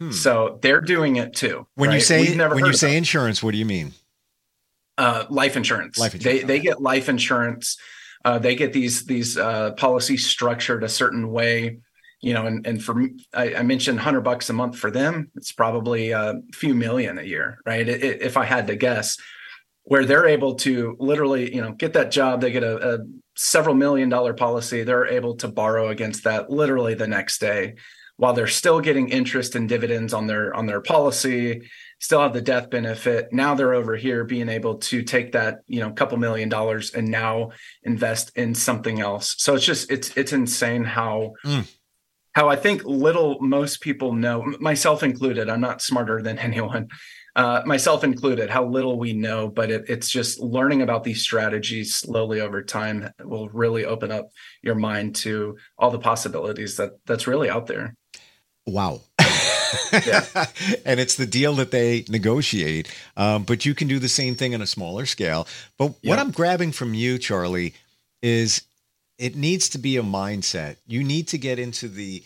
Hmm. 0.00 0.12
So 0.12 0.58
they're 0.60 0.80
doing 0.80 1.16
it 1.16 1.34
too. 1.34 1.66
When 1.74 1.90
right? 1.90 1.96
you 1.96 2.00
say 2.00 2.36
when 2.36 2.66
you 2.66 2.72
say 2.74 2.96
insurance, 2.96 3.42
what 3.42 3.52
do 3.52 3.58
you 3.58 3.64
mean? 3.64 3.92
Uh, 4.98 5.24
life 5.30 5.56
insurance. 5.56 5.98
Life 5.98 6.14
insurance. 6.14 6.40
They 6.40 6.46
they 6.46 6.60
get 6.60 6.80
life 6.80 7.08
insurance. 7.08 7.78
Uh, 8.24 8.38
they 8.38 8.54
get 8.54 8.72
these 8.72 9.06
these 9.06 9.38
uh, 9.38 9.72
policies 9.72 10.26
structured 10.26 10.84
a 10.84 10.88
certain 10.88 11.30
way, 11.30 11.78
you 12.26 12.34
know. 12.34 12.46
And 12.46 12.66
and 12.66 12.82
for 12.82 13.08
I, 13.32 13.54
I 13.54 13.62
mentioned 13.62 14.00
hundred 14.00 14.22
bucks 14.22 14.50
a 14.50 14.52
month 14.52 14.76
for 14.76 14.90
them. 14.90 15.30
It's 15.36 15.52
probably 15.52 16.10
a 16.10 16.34
few 16.52 16.74
million 16.74 17.18
a 17.18 17.22
year, 17.22 17.60
right? 17.64 17.88
It, 17.88 18.02
it, 18.02 18.22
if 18.22 18.36
I 18.36 18.44
had 18.44 18.66
to 18.66 18.76
guess, 18.76 19.16
where 19.84 20.04
they're 20.04 20.26
able 20.26 20.56
to 20.56 20.96
literally, 20.98 21.54
you 21.54 21.62
know, 21.62 21.72
get 21.72 21.92
that 21.92 22.10
job, 22.10 22.40
they 22.40 22.50
get 22.50 22.64
a, 22.64 22.94
a 22.94 22.98
several 23.36 23.76
million 23.76 24.08
dollar 24.08 24.34
policy. 24.34 24.82
They're 24.82 25.06
able 25.06 25.36
to 25.36 25.48
borrow 25.48 25.88
against 25.88 26.24
that 26.24 26.50
literally 26.50 26.94
the 26.94 27.06
next 27.06 27.38
day 27.38 27.76
while 28.16 28.32
they're 28.32 28.46
still 28.46 28.80
getting 28.80 29.10
interest 29.10 29.54
and 29.54 29.68
dividends 29.68 30.14
on 30.14 30.26
their 30.26 30.54
on 30.54 30.66
their 30.66 30.80
policy 30.80 31.68
still 32.00 32.20
have 32.20 32.32
the 32.32 32.40
death 32.40 32.70
benefit 32.70 33.32
now 33.32 33.54
they're 33.54 33.74
over 33.74 33.94
here 33.94 34.24
being 34.24 34.48
able 34.48 34.76
to 34.76 35.02
take 35.02 35.32
that 35.32 35.58
you 35.66 35.80
know 35.80 35.90
couple 35.90 36.16
million 36.16 36.48
dollars 36.48 36.92
and 36.94 37.08
now 37.08 37.50
invest 37.82 38.32
in 38.36 38.54
something 38.54 39.00
else 39.00 39.34
so 39.38 39.54
it's 39.54 39.64
just 39.64 39.90
it's 39.90 40.16
it's 40.16 40.32
insane 40.32 40.84
how 40.84 41.32
mm. 41.44 41.66
How 42.36 42.48
i 42.48 42.54
think 42.54 42.84
little 42.84 43.38
most 43.40 43.80
people 43.80 44.12
know 44.12 44.44
myself 44.60 45.02
included 45.02 45.48
i'm 45.48 45.60
not 45.60 45.82
smarter 45.82 46.22
than 46.22 46.38
anyone 46.50 46.88
uh, 47.36 47.60
myself 47.66 48.02
included, 48.02 48.48
how 48.48 48.64
little 48.64 48.98
we 48.98 49.12
know, 49.12 49.46
but 49.46 49.70
it, 49.70 49.84
it's 49.90 50.08
just 50.08 50.40
learning 50.40 50.80
about 50.80 51.04
these 51.04 51.20
strategies 51.20 51.94
slowly 51.94 52.40
over 52.40 52.62
time 52.62 53.10
will 53.22 53.50
really 53.50 53.84
open 53.84 54.10
up 54.10 54.30
your 54.62 54.74
mind 54.74 55.14
to 55.14 55.54
all 55.78 55.90
the 55.90 55.98
possibilities 55.98 56.78
that 56.78 56.92
that's 57.04 57.26
really 57.26 57.50
out 57.50 57.66
there. 57.66 57.94
Wow. 58.66 59.02
and 59.92 60.98
it's 60.98 61.16
the 61.16 61.26
deal 61.26 61.52
that 61.56 61.72
they 61.72 62.06
negotiate. 62.08 62.90
Um, 63.18 63.42
but 63.42 63.66
you 63.66 63.74
can 63.74 63.86
do 63.86 63.98
the 63.98 64.08
same 64.08 64.34
thing 64.34 64.54
on 64.54 64.62
a 64.62 64.66
smaller 64.66 65.04
scale. 65.04 65.46
But 65.76 65.92
what 66.02 66.18
I'm 66.18 66.30
grabbing 66.30 66.72
from 66.72 66.94
you, 66.94 67.18
Charlie, 67.18 67.74
is 68.22 68.62
it 69.18 69.34
needs 69.34 69.68
to 69.70 69.78
be 69.78 69.96
a 69.96 70.02
mindset. 70.02 70.76
You 70.86 71.02
need 71.02 71.28
to 71.28 71.38
get 71.38 71.58
into 71.58 71.88
the 71.88 72.22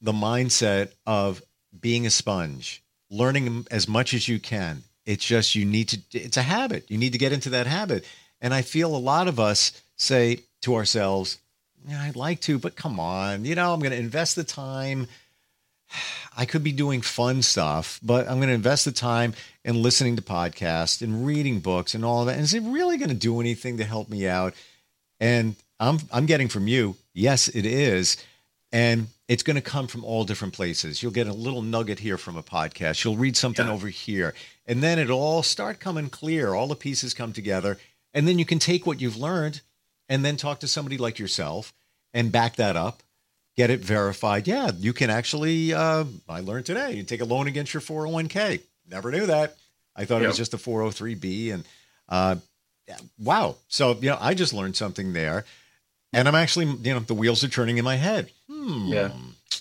the 0.00 0.12
mindset 0.12 0.90
of 1.06 1.42
being 1.80 2.06
a 2.06 2.10
sponge, 2.10 2.82
learning 3.10 3.66
as 3.70 3.88
much 3.88 4.12
as 4.12 4.28
you 4.28 4.38
can. 4.38 4.82
It's 5.06 5.24
just 5.24 5.54
you 5.54 5.64
need 5.64 5.88
to. 5.88 6.00
It's 6.12 6.36
a 6.36 6.42
habit. 6.42 6.84
You 6.88 6.98
need 6.98 7.12
to 7.12 7.18
get 7.18 7.32
into 7.32 7.50
that 7.50 7.66
habit. 7.66 8.04
And 8.40 8.52
I 8.52 8.62
feel 8.62 8.94
a 8.94 8.98
lot 8.98 9.28
of 9.28 9.40
us 9.40 9.80
say 9.96 10.40
to 10.62 10.74
ourselves, 10.74 11.38
yeah, 11.86 12.02
"I'd 12.02 12.16
like 12.16 12.40
to, 12.42 12.58
but 12.58 12.76
come 12.76 13.00
on, 13.00 13.44
you 13.44 13.54
know, 13.54 13.72
I'm 13.72 13.80
going 13.80 13.92
to 13.92 13.98
invest 13.98 14.36
the 14.36 14.44
time." 14.44 15.08
I 16.36 16.46
could 16.46 16.64
be 16.64 16.72
doing 16.72 17.00
fun 17.00 17.42
stuff, 17.42 18.00
but 18.02 18.26
I'm 18.28 18.38
going 18.38 18.48
to 18.48 18.54
invest 18.54 18.86
the 18.86 18.92
time 18.92 19.34
in 19.64 19.80
listening 19.80 20.16
to 20.16 20.22
podcasts 20.22 21.00
and 21.00 21.24
reading 21.24 21.60
books 21.60 21.94
and 21.94 22.04
all 22.04 22.22
of 22.22 22.26
that. 22.26 22.32
And 22.32 22.42
is 22.42 22.54
it 22.54 22.62
really 22.64 22.96
going 22.96 23.10
to 23.10 23.14
do 23.14 23.38
anything 23.38 23.76
to 23.76 23.84
help 23.84 24.08
me 24.08 24.26
out? 24.26 24.52
And 25.20 25.54
I'm 25.80 25.98
I'm 26.12 26.26
getting 26.26 26.48
from 26.48 26.68
you, 26.68 26.96
yes, 27.12 27.48
it 27.48 27.66
is. 27.66 28.16
And 28.72 29.06
it's 29.28 29.44
going 29.44 29.54
to 29.54 29.62
come 29.62 29.86
from 29.86 30.04
all 30.04 30.24
different 30.24 30.52
places. 30.52 31.00
You'll 31.00 31.12
get 31.12 31.28
a 31.28 31.32
little 31.32 31.62
nugget 31.62 32.00
here 32.00 32.18
from 32.18 32.36
a 32.36 32.42
podcast. 32.42 33.04
You'll 33.04 33.16
read 33.16 33.36
something 33.36 33.66
yeah. 33.66 33.72
over 33.72 33.86
here. 33.86 34.34
And 34.66 34.82
then 34.82 34.98
it'll 34.98 35.20
all 35.20 35.44
start 35.44 35.78
coming 35.78 36.10
clear. 36.10 36.54
All 36.54 36.66
the 36.66 36.74
pieces 36.74 37.14
come 37.14 37.32
together. 37.32 37.78
And 38.12 38.26
then 38.26 38.36
you 38.36 38.44
can 38.44 38.58
take 38.58 38.84
what 38.84 39.00
you've 39.00 39.16
learned 39.16 39.60
and 40.08 40.24
then 40.24 40.36
talk 40.36 40.58
to 40.60 40.68
somebody 40.68 40.98
like 40.98 41.20
yourself 41.20 41.72
and 42.12 42.32
back 42.32 42.56
that 42.56 42.76
up 42.76 43.04
get 43.56 43.70
it 43.70 43.80
verified. 43.80 44.46
Yeah, 44.46 44.70
you 44.76 44.92
can 44.92 45.10
actually. 45.10 45.72
Uh, 45.72 46.04
I 46.28 46.40
learned 46.40 46.66
today. 46.66 46.92
You 46.92 47.02
take 47.02 47.20
a 47.20 47.24
loan 47.24 47.46
against 47.46 47.72
your 47.74 47.80
401k. 47.80 48.60
Never 48.88 49.10
knew 49.10 49.26
that. 49.26 49.56
I 49.96 50.04
thought 50.04 50.16
yep. 50.16 50.24
it 50.24 50.28
was 50.28 50.36
just 50.36 50.54
a 50.54 50.58
403b. 50.58 51.54
And 51.54 51.64
uh, 52.08 52.36
wow. 53.18 53.56
So 53.68 53.96
you 54.00 54.10
know, 54.10 54.18
I 54.20 54.34
just 54.34 54.52
learned 54.52 54.76
something 54.76 55.12
there, 55.12 55.44
and 56.14 56.28
I'm 56.28 56.34
actually 56.34 56.66
you 56.66 56.94
know 56.94 57.00
the 57.00 57.14
wheels 57.14 57.42
are 57.44 57.48
turning 57.48 57.78
in 57.78 57.84
my 57.84 57.96
head. 57.96 58.30
Hmm. 58.48 58.86
Yeah. 58.86 59.10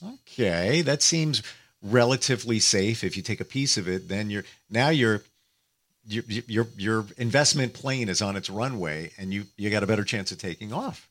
Okay, 0.03 0.81
that 0.81 1.01
seems 1.01 1.43
relatively 1.81 2.59
safe. 2.59 3.03
If 3.03 3.15
you 3.15 3.23
take 3.23 3.41
a 3.41 3.45
piece 3.45 3.77
of 3.77 3.87
it, 3.87 4.07
then 4.07 4.29
you're 4.29 4.45
now 4.69 4.89
you're 4.89 5.23
your 6.05 6.23
your 6.27 6.67
your 6.77 7.05
investment 7.17 7.73
plane 7.73 8.09
is 8.09 8.21
on 8.21 8.35
its 8.35 8.49
runway, 8.49 9.11
and 9.17 9.33
you 9.33 9.45
you 9.57 9.69
got 9.69 9.83
a 9.83 9.87
better 9.87 10.03
chance 10.03 10.31
of 10.31 10.37
taking 10.37 10.73
off. 10.73 11.09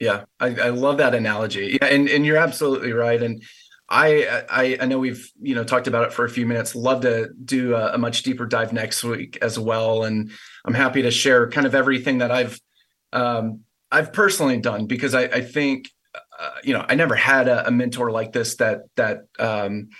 Yeah, 0.00 0.24
I, 0.40 0.48
I 0.48 0.68
love 0.70 0.98
that 0.98 1.14
analogy. 1.14 1.78
Yeah, 1.80 1.88
and 1.88 2.08
and 2.08 2.26
you're 2.26 2.36
absolutely 2.36 2.92
right. 2.92 3.22
And 3.22 3.42
I, 3.88 4.44
I 4.50 4.78
I 4.80 4.86
know 4.86 4.98
we've 4.98 5.30
you 5.40 5.54
know 5.54 5.64
talked 5.64 5.86
about 5.86 6.04
it 6.04 6.12
for 6.12 6.24
a 6.24 6.30
few 6.30 6.46
minutes. 6.46 6.74
Love 6.74 7.02
to 7.02 7.30
do 7.44 7.74
a, 7.74 7.94
a, 7.94 7.98
much 7.98 8.22
deeper 8.22 8.46
dive 8.46 8.72
next 8.72 9.04
week 9.04 9.38
as 9.40 9.58
well, 9.58 10.04
and 10.04 10.30
I'm 10.64 10.74
happy 10.74 11.02
to 11.02 11.10
share 11.10 11.48
kind 11.48 11.66
of 11.66 11.74
everything 11.74 12.18
that 12.18 12.30
I've 12.30 12.60
um, 13.12 13.60
I've 13.94 14.12
personally 14.12 14.58
done 14.58 14.86
because 14.86 15.14
I, 15.14 15.22
I 15.22 15.40
think 15.40 15.88
uh, 16.14 16.50
you 16.62 16.74
know 16.74 16.84
I 16.88 16.94
never 16.96 17.14
had 17.14 17.48
a, 17.48 17.68
a, 17.68 17.70
mentor 17.70 18.10
like 18.10 18.32
this 18.32 18.56
that 18.56 18.82
that 18.96 19.22
um, 19.38 19.90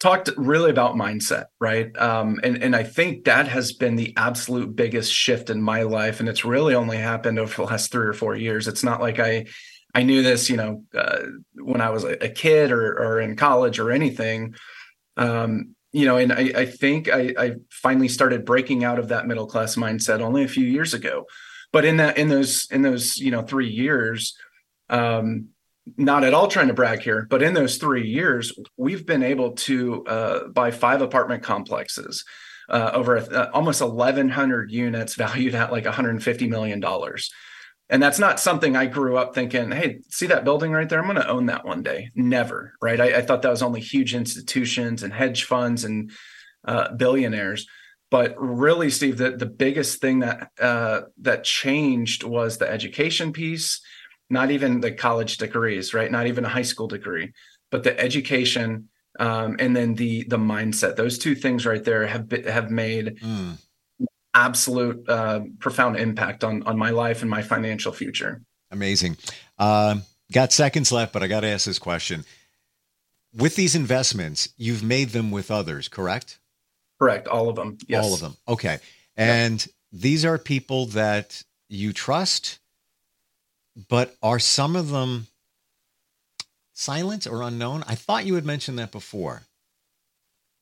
talked 0.00 0.30
really 0.36 0.70
about 0.70 0.96
mindset, 0.96 1.44
right? 1.60 1.96
Um, 1.96 2.40
and 2.42 2.62
and 2.62 2.74
I 2.74 2.82
think 2.82 3.24
that 3.24 3.46
has 3.46 3.72
been 3.72 3.94
the 3.94 4.12
absolute 4.16 4.74
biggest 4.74 5.12
shift 5.12 5.50
in 5.50 5.62
my 5.62 5.82
life, 5.82 6.18
and 6.18 6.28
it's 6.28 6.44
really 6.44 6.74
only 6.74 6.96
happened 6.96 7.38
over 7.38 7.54
the 7.54 7.62
last 7.62 7.92
three 7.92 8.06
or 8.06 8.12
four 8.12 8.34
years. 8.34 8.66
It's 8.66 8.82
not 8.82 9.00
like 9.00 9.20
I 9.20 9.46
I 9.94 10.02
knew 10.02 10.22
this, 10.22 10.50
you 10.50 10.56
know, 10.56 10.84
uh, 10.92 11.20
when 11.54 11.80
I 11.80 11.90
was 11.90 12.02
a, 12.04 12.28
kid 12.28 12.72
or 12.72 12.98
or 12.98 13.20
in 13.20 13.36
college 13.36 13.78
or 13.78 13.92
anything. 13.92 14.54
Um, 15.16 15.76
you 15.92 16.06
know, 16.06 16.16
and 16.16 16.32
I, 16.32 16.52
I 16.56 16.66
think 16.66 17.08
I, 17.08 17.34
I 17.38 17.52
finally 17.70 18.08
started 18.08 18.46
breaking 18.46 18.82
out 18.82 18.98
of 18.98 19.08
that 19.08 19.26
middle 19.26 19.46
class 19.46 19.76
mindset 19.76 20.20
only 20.20 20.42
a 20.42 20.48
few 20.48 20.66
years 20.66 20.94
ago. 20.94 21.26
But 21.72 21.84
in 21.84 21.96
that 21.98 22.18
in 22.18 22.28
those 22.28 22.68
in 22.70 22.82
those 22.82 23.18
you 23.18 23.30
know 23.30 23.42
three 23.42 23.68
years, 23.68 24.36
um, 24.88 25.48
not 25.96 26.24
at 26.24 26.34
all 26.34 26.48
trying 26.48 26.68
to 26.68 26.74
brag 26.74 27.00
here, 27.00 27.26
but 27.28 27.42
in 27.42 27.54
those 27.54 27.78
three 27.78 28.06
years, 28.06 28.52
we've 28.76 29.06
been 29.06 29.22
able 29.22 29.52
to 29.52 30.04
uh, 30.06 30.48
buy 30.48 30.70
five 30.70 31.02
apartment 31.02 31.42
complexes, 31.42 32.24
uh, 32.68 32.90
over 32.94 33.18
uh, 33.18 33.50
almost 33.52 33.80
1,100 33.80 34.70
units 34.70 35.14
valued 35.14 35.54
at 35.54 35.72
like 35.72 35.84
150 35.84 36.48
million 36.48 36.80
dollars. 36.80 37.32
And 37.88 38.02
that's 38.02 38.18
not 38.18 38.40
something 38.40 38.74
I 38.74 38.86
grew 38.86 39.18
up 39.18 39.34
thinking, 39.34 39.70
hey, 39.70 39.98
see 40.08 40.26
that 40.28 40.44
building 40.44 40.72
right 40.72 40.88
there? 40.88 40.98
I'm 40.98 41.04
going 41.04 41.16
to 41.16 41.28
own 41.28 41.46
that 41.46 41.66
one 41.66 41.82
day. 41.82 42.10
Never, 42.14 42.72
right? 42.80 42.98
I, 42.98 43.18
I, 43.18 43.20
thought 43.20 43.42
that 43.42 43.50
was 43.50 43.62
only 43.62 43.80
huge 43.80 44.14
institutions 44.14 45.02
and 45.02 45.12
hedge 45.12 45.44
funds 45.44 45.84
and 45.84 46.10
uh, 46.64 46.94
billionaires. 46.94 47.66
But 48.12 48.36
really, 48.38 48.90
Steve, 48.90 49.16
the, 49.16 49.32
the 49.32 49.46
biggest 49.46 50.00
thing 50.00 50.20
that 50.20 50.50
uh, 50.60 51.00
that 51.22 51.42
changed 51.42 52.22
was 52.22 52.58
the 52.58 52.70
education 52.70 53.32
piece 53.32 53.80
not 54.32 54.50
even 54.50 54.80
the 54.80 54.90
college 54.90 55.36
degrees, 55.36 55.92
right? 55.92 56.10
Not 56.10 56.26
even 56.26 56.46
a 56.46 56.48
high 56.48 56.62
school 56.62 56.88
degree, 56.88 57.34
but 57.70 57.84
the 57.84 57.98
education 58.00 58.88
um, 59.20 59.56
and 59.58 59.76
then 59.76 59.94
the 59.94 60.24
the 60.24 60.38
mindset. 60.38 60.96
Those 60.96 61.18
two 61.18 61.34
things 61.34 61.66
right 61.66 61.84
there 61.84 62.06
have 62.06 62.30
been, 62.30 62.44
have 62.44 62.70
made 62.70 63.18
mm. 63.20 63.58
absolute 64.32 65.06
uh, 65.06 65.40
profound 65.58 65.96
impact 65.96 66.44
on 66.44 66.62
on 66.62 66.78
my 66.78 66.90
life 66.90 67.20
and 67.20 67.30
my 67.30 67.42
financial 67.42 67.92
future. 67.92 68.40
Amazing. 68.70 69.18
Um, 69.58 70.02
got 70.32 70.50
seconds 70.50 70.90
left, 70.90 71.12
but 71.12 71.22
I 71.22 71.26
got 71.26 71.40
to 71.40 71.48
ask 71.48 71.66
this 71.66 71.78
question. 71.78 72.24
With 73.34 73.54
these 73.54 73.74
investments, 73.74 74.48
you've 74.56 74.82
made 74.82 75.10
them 75.10 75.30
with 75.30 75.50
others, 75.50 75.88
correct? 75.88 76.38
Correct. 77.02 77.26
All 77.26 77.48
of 77.48 77.56
them. 77.56 77.78
Yes. 77.88 78.04
All 78.04 78.14
of 78.14 78.20
them. 78.20 78.36
Okay. 78.46 78.78
And 79.16 79.66
these 79.90 80.24
are 80.24 80.38
people 80.38 80.86
that 80.86 81.42
you 81.68 81.92
trust, 81.92 82.60
but 83.88 84.14
are 84.22 84.38
some 84.38 84.76
of 84.76 84.90
them 84.90 85.26
silent 86.74 87.26
or 87.26 87.42
unknown? 87.42 87.82
I 87.88 87.96
thought 87.96 88.24
you 88.24 88.36
had 88.36 88.44
mentioned 88.46 88.78
that 88.78 88.92
before. 88.92 89.42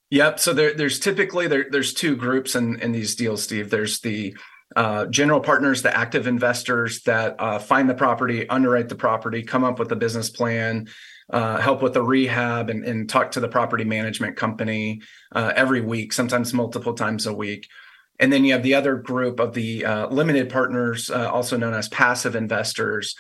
Yep. 0.08 0.40
So 0.40 0.54
there, 0.54 0.72
there's 0.72 0.98
typically 0.98 1.46
there, 1.46 1.66
there's 1.70 1.92
two 1.92 2.16
groups 2.16 2.54
in, 2.54 2.80
in 2.80 2.92
these 2.92 3.14
deals, 3.14 3.42
Steve. 3.42 3.68
There's 3.68 4.00
the 4.00 4.34
uh, 4.76 5.06
general 5.06 5.40
partners, 5.40 5.82
the 5.82 5.96
active 5.96 6.26
investors 6.26 7.02
that 7.02 7.36
uh, 7.38 7.58
find 7.58 7.88
the 7.88 7.94
property, 7.94 8.48
underwrite 8.48 8.88
the 8.88 8.94
property, 8.94 9.42
come 9.42 9.64
up 9.64 9.78
with 9.78 9.90
a 9.90 9.96
business 9.96 10.30
plan, 10.30 10.88
uh, 11.30 11.58
help 11.58 11.82
with 11.82 11.94
the 11.94 12.02
rehab, 12.02 12.70
and, 12.70 12.84
and, 12.84 13.08
talk 13.08 13.32
to 13.32 13.40
the 13.40 13.48
property 13.48 13.84
management 13.84 14.36
company 14.36 15.00
uh, 15.32 15.52
every 15.54 15.80
week, 15.80 16.12
sometimes 16.12 16.54
multiple 16.54 16.94
times 16.94 17.26
a 17.26 17.32
week. 17.32 17.68
And 18.20 18.32
then 18.32 18.44
you 18.44 18.52
have 18.52 18.62
the 18.62 18.74
other 18.74 18.96
group 18.96 19.40
of 19.40 19.54
the 19.54 19.84
uh, 19.84 20.08
limited 20.08 20.50
partners, 20.50 21.10
uh, 21.10 21.30
also 21.30 21.56
known 21.56 21.74
as 21.74 21.88
passive 21.88 22.36
investors. 22.36 23.16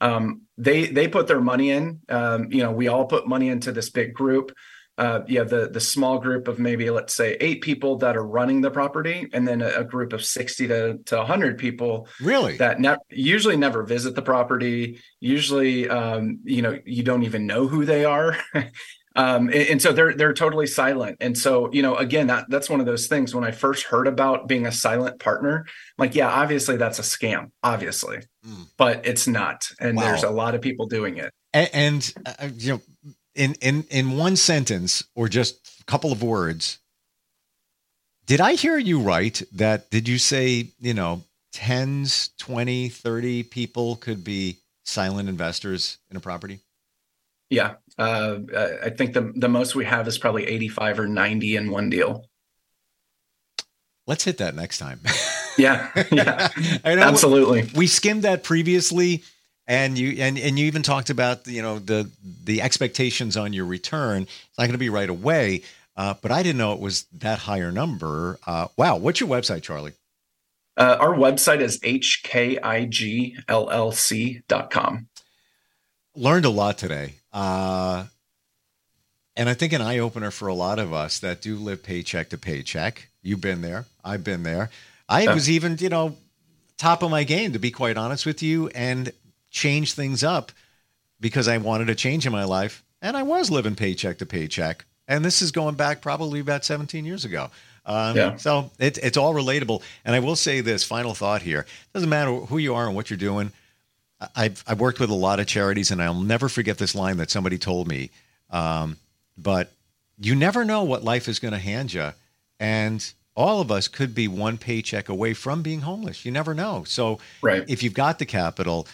Um, 0.00 0.42
they 0.56 0.86
they 0.86 1.08
put 1.08 1.26
their 1.26 1.40
money 1.40 1.70
in. 1.70 2.00
Um, 2.08 2.52
you 2.52 2.62
know, 2.62 2.70
we 2.70 2.88
all 2.88 3.06
put 3.06 3.26
money 3.26 3.48
into 3.48 3.72
this 3.72 3.90
big 3.90 4.14
group 4.14 4.52
uh, 4.98 5.20
you 5.26 5.38
have 5.38 5.50
the 5.50 5.68
the 5.68 5.80
small 5.80 6.18
group 6.18 6.48
of 6.48 6.58
maybe 6.58 6.88
let's 6.90 7.14
say 7.14 7.36
eight 7.40 7.60
people 7.60 7.96
that 7.98 8.16
are 8.16 8.26
running 8.26 8.62
the 8.62 8.70
property, 8.70 9.28
and 9.32 9.46
then 9.46 9.60
a, 9.60 9.68
a 9.80 9.84
group 9.84 10.12
of 10.12 10.24
sixty 10.24 10.66
to 10.68 10.98
to 11.06 11.24
hundred 11.24 11.58
people. 11.58 12.08
Really, 12.20 12.56
that 12.56 12.80
ne- 12.80 12.96
usually 13.10 13.56
never 13.56 13.82
visit 13.82 14.14
the 14.14 14.22
property. 14.22 15.00
Usually, 15.20 15.88
um, 15.88 16.40
you 16.44 16.62
know, 16.62 16.78
you 16.86 17.02
don't 17.02 17.24
even 17.24 17.46
know 17.46 17.66
who 17.66 17.84
they 17.84 18.06
are. 18.06 18.38
um, 19.16 19.48
and, 19.48 19.54
and, 19.54 19.82
so 19.82 19.92
they're 19.92 20.14
they're 20.14 20.32
totally 20.32 20.66
silent. 20.66 21.18
And 21.20 21.36
so, 21.36 21.70
you 21.72 21.82
know, 21.82 21.96
again, 21.96 22.28
that 22.28 22.46
that's 22.48 22.70
one 22.70 22.80
of 22.80 22.86
those 22.86 23.06
things. 23.06 23.34
When 23.34 23.44
I 23.44 23.50
first 23.50 23.84
heard 23.84 24.06
about 24.06 24.48
being 24.48 24.66
a 24.66 24.72
silent 24.72 25.20
partner, 25.20 25.66
like, 25.98 26.14
yeah, 26.14 26.30
obviously 26.30 26.78
that's 26.78 26.98
a 26.98 27.02
scam, 27.02 27.50
obviously, 27.62 28.18
mm. 28.46 28.66
but 28.78 29.06
it's 29.06 29.26
not. 29.26 29.70
And 29.78 29.98
wow. 29.98 30.04
there's 30.04 30.22
a 30.22 30.30
lot 30.30 30.54
of 30.54 30.62
people 30.62 30.86
doing 30.86 31.18
it. 31.18 31.32
And, 31.52 31.70
and 31.72 32.14
uh, 32.26 32.48
you 32.54 32.72
know, 32.72 32.80
in 33.36 33.54
in 33.60 33.84
in 33.90 34.16
one 34.16 34.36
sentence 34.36 35.04
or 35.14 35.28
just 35.28 35.80
a 35.80 35.84
couple 35.84 36.10
of 36.12 36.22
words 36.22 36.78
did 38.26 38.40
i 38.40 38.54
hear 38.54 38.78
you 38.78 39.00
right 39.00 39.42
that 39.52 39.90
did 39.90 40.08
you 40.08 40.18
say 40.18 40.68
you 40.80 40.94
know 40.94 41.22
tens 41.52 42.30
20 42.38 42.88
30 42.88 43.42
people 43.44 43.96
could 43.96 44.22
be 44.22 44.58
silent 44.86 45.28
investors 45.28 45.98
in 46.10 46.16
a 46.16 46.20
property? 46.20 46.60
Yeah. 47.50 47.74
Uh, 47.98 48.38
i 48.84 48.90
think 48.90 49.14
the 49.14 49.32
the 49.34 49.48
most 49.48 49.74
we 49.74 49.84
have 49.84 50.06
is 50.08 50.18
probably 50.18 50.46
85 50.46 51.00
or 51.00 51.08
90 51.08 51.56
in 51.56 51.70
one 51.70 51.90
deal. 51.90 52.26
Let's 54.06 54.24
hit 54.24 54.38
that 54.38 54.54
next 54.54 54.78
time. 54.78 55.00
Yeah. 55.58 55.90
Yeah. 56.12 56.48
Absolutely. 56.84 57.68
we 57.74 57.86
skimmed 57.86 58.22
that 58.22 58.44
previously 58.44 59.24
and 59.68 59.98
you 59.98 60.22
and, 60.22 60.38
and 60.38 60.58
you 60.58 60.66
even 60.66 60.82
talked 60.82 61.10
about 61.10 61.46
you 61.46 61.62
know 61.62 61.78
the 61.78 62.10
the 62.44 62.62
expectations 62.62 63.36
on 63.36 63.52
your 63.52 63.66
return. 63.66 64.22
It's 64.22 64.58
not 64.58 64.64
going 64.64 64.72
to 64.72 64.78
be 64.78 64.90
right 64.90 65.10
away 65.10 65.62
uh, 65.96 66.14
but 66.20 66.30
i 66.30 66.42
didn't 66.42 66.58
know 66.58 66.72
it 66.72 66.80
was 66.80 67.04
that 67.12 67.38
higher 67.40 67.72
number. 67.72 68.38
Uh, 68.46 68.68
wow 68.76 68.96
what's 68.96 69.18
your 69.20 69.28
website 69.28 69.62
charlie? 69.62 69.92
Uh, 70.76 70.96
our 71.00 71.14
website 71.14 71.60
is 71.60 71.80
hkigllc.com 71.80 72.58
learned 76.14 76.44
a 76.44 76.50
lot 76.50 76.78
today. 76.78 77.14
Uh, 77.32 78.04
and 79.36 79.48
i 79.48 79.54
think 79.54 79.72
an 79.72 79.80
eye-opener 79.82 80.30
for 80.30 80.48
a 80.48 80.54
lot 80.54 80.78
of 80.78 80.92
us 80.92 81.18
that 81.20 81.40
do 81.40 81.56
live 81.56 81.82
paycheck 81.82 82.28
to 82.30 82.38
paycheck. 82.38 83.08
You've 83.22 83.40
been 83.40 83.62
there. 83.62 83.86
I've 84.04 84.22
been 84.22 84.42
there. 84.42 84.70
I 85.08 85.32
was 85.32 85.48
even 85.48 85.78
you 85.80 85.88
know 85.88 86.16
top 86.76 87.02
of 87.02 87.10
my 87.10 87.24
game 87.24 87.54
to 87.54 87.58
be 87.58 87.70
quite 87.70 87.96
honest 87.96 88.26
with 88.26 88.42
you. 88.42 88.68
And 88.68 89.12
change 89.56 89.94
things 89.94 90.22
up 90.22 90.52
because 91.18 91.48
I 91.48 91.56
wanted 91.56 91.88
a 91.88 91.94
change 91.94 92.26
in 92.26 92.32
my 92.32 92.44
life. 92.44 92.84
And 93.00 93.16
I 93.16 93.22
was 93.22 93.50
living 93.50 93.74
paycheck 93.74 94.18
to 94.18 94.26
paycheck. 94.26 94.84
And 95.08 95.24
this 95.24 95.40
is 95.40 95.50
going 95.50 95.76
back 95.76 96.02
probably 96.02 96.40
about 96.40 96.64
17 96.64 97.04
years 97.06 97.24
ago. 97.24 97.50
Um, 97.86 98.16
yeah. 98.16 98.36
So 98.36 98.70
it, 98.78 98.98
it's 98.98 99.16
all 99.16 99.32
relatable. 99.32 99.82
And 100.04 100.14
I 100.14 100.20
will 100.20 100.36
say 100.36 100.60
this 100.60 100.84
final 100.84 101.14
thought 101.14 101.40
here 101.40 101.64
doesn't 101.94 102.08
matter 102.08 102.32
who 102.32 102.58
you 102.58 102.74
are 102.74 102.86
and 102.86 102.94
what 102.94 103.08
you're 103.08 103.16
doing. 103.16 103.50
I've, 104.34 104.62
I've 104.66 104.80
worked 104.80 105.00
with 105.00 105.10
a 105.10 105.14
lot 105.14 105.40
of 105.40 105.46
charities, 105.46 105.90
and 105.90 106.02
I'll 106.02 106.14
never 106.14 106.48
forget 106.48 106.78
this 106.78 106.94
line 106.94 107.18
that 107.18 107.30
somebody 107.30 107.58
told 107.58 107.86
me. 107.86 108.10
Um, 108.50 108.96
but 109.36 109.72
you 110.18 110.34
never 110.34 110.64
know 110.64 110.84
what 110.84 111.04
life 111.04 111.28
is 111.28 111.38
going 111.38 111.52
to 111.52 111.58
hand 111.58 111.92
you. 111.92 112.12
And 112.58 113.06
all 113.34 113.60
of 113.60 113.70
us 113.70 113.88
could 113.88 114.14
be 114.14 114.26
one 114.26 114.56
paycheck 114.56 115.10
away 115.10 115.34
from 115.34 115.62
being 115.62 115.82
homeless. 115.82 116.24
You 116.24 116.32
never 116.32 116.54
know. 116.54 116.84
So 116.84 117.18
right. 117.42 117.64
if 117.68 117.82
you've 117.82 117.94
got 117.94 118.18
the 118.18 118.24
capital, 118.24 118.86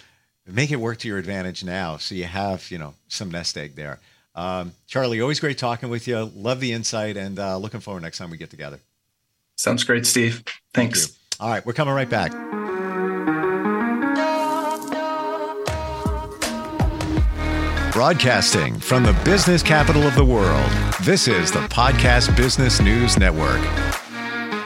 make 0.53 0.71
it 0.71 0.77
work 0.77 0.99
to 0.99 1.09
your 1.09 1.19
advantage 1.19 1.65
now 1.65 1.97
so 1.97 2.15
you 2.15 2.25
have 2.25 2.71
you 2.71 2.79
know 2.79 2.95
some 3.09 3.31
nest 3.31 3.57
egg 3.57 3.75
there. 3.75 3.99
Um, 4.35 4.73
charlie 4.87 5.21
always 5.21 5.41
great 5.41 5.59
talking 5.59 5.89
with 5.89 6.07
you. 6.07 6.31
Love 6.35 6.61
the 6.61 6.73
insight 6.73 7.17
and 7.17 7.39
uh, 7.39 7.59
looking 7.59 7.81
forward 7.81 8.03
next 8.03 8.19
time 8.19 8.31
we 8.31 8.37
get 8.37 8.51
together. 8.51 8.79
Sounds 9.57 9.85
great 9.85 10.07
steve. 10.07 10.45
Thanks. 10.75 11.07
Thank 11.07 11.19
all 11.41 11.49
right 11.49 11.65
we're 11.67 11.73
coming 11.73 11.95
right 11.95 12.09
back. 12.09 12.33
Broadcasting 17.93 18.79
from 18.79 19.03
the 19.03 19.13
business 19.23 19.63
capital 19.63 20.05
of 20.05 20.15
the 20.15 20.25
world, 20.25 20.71
this 21.03 21.29
is 21.29 21.53
the 21.53 21.61
Podcast 21.69 22.35
Business 22.39 22.81
News 22.81 23.19
Network. 23.19 23.61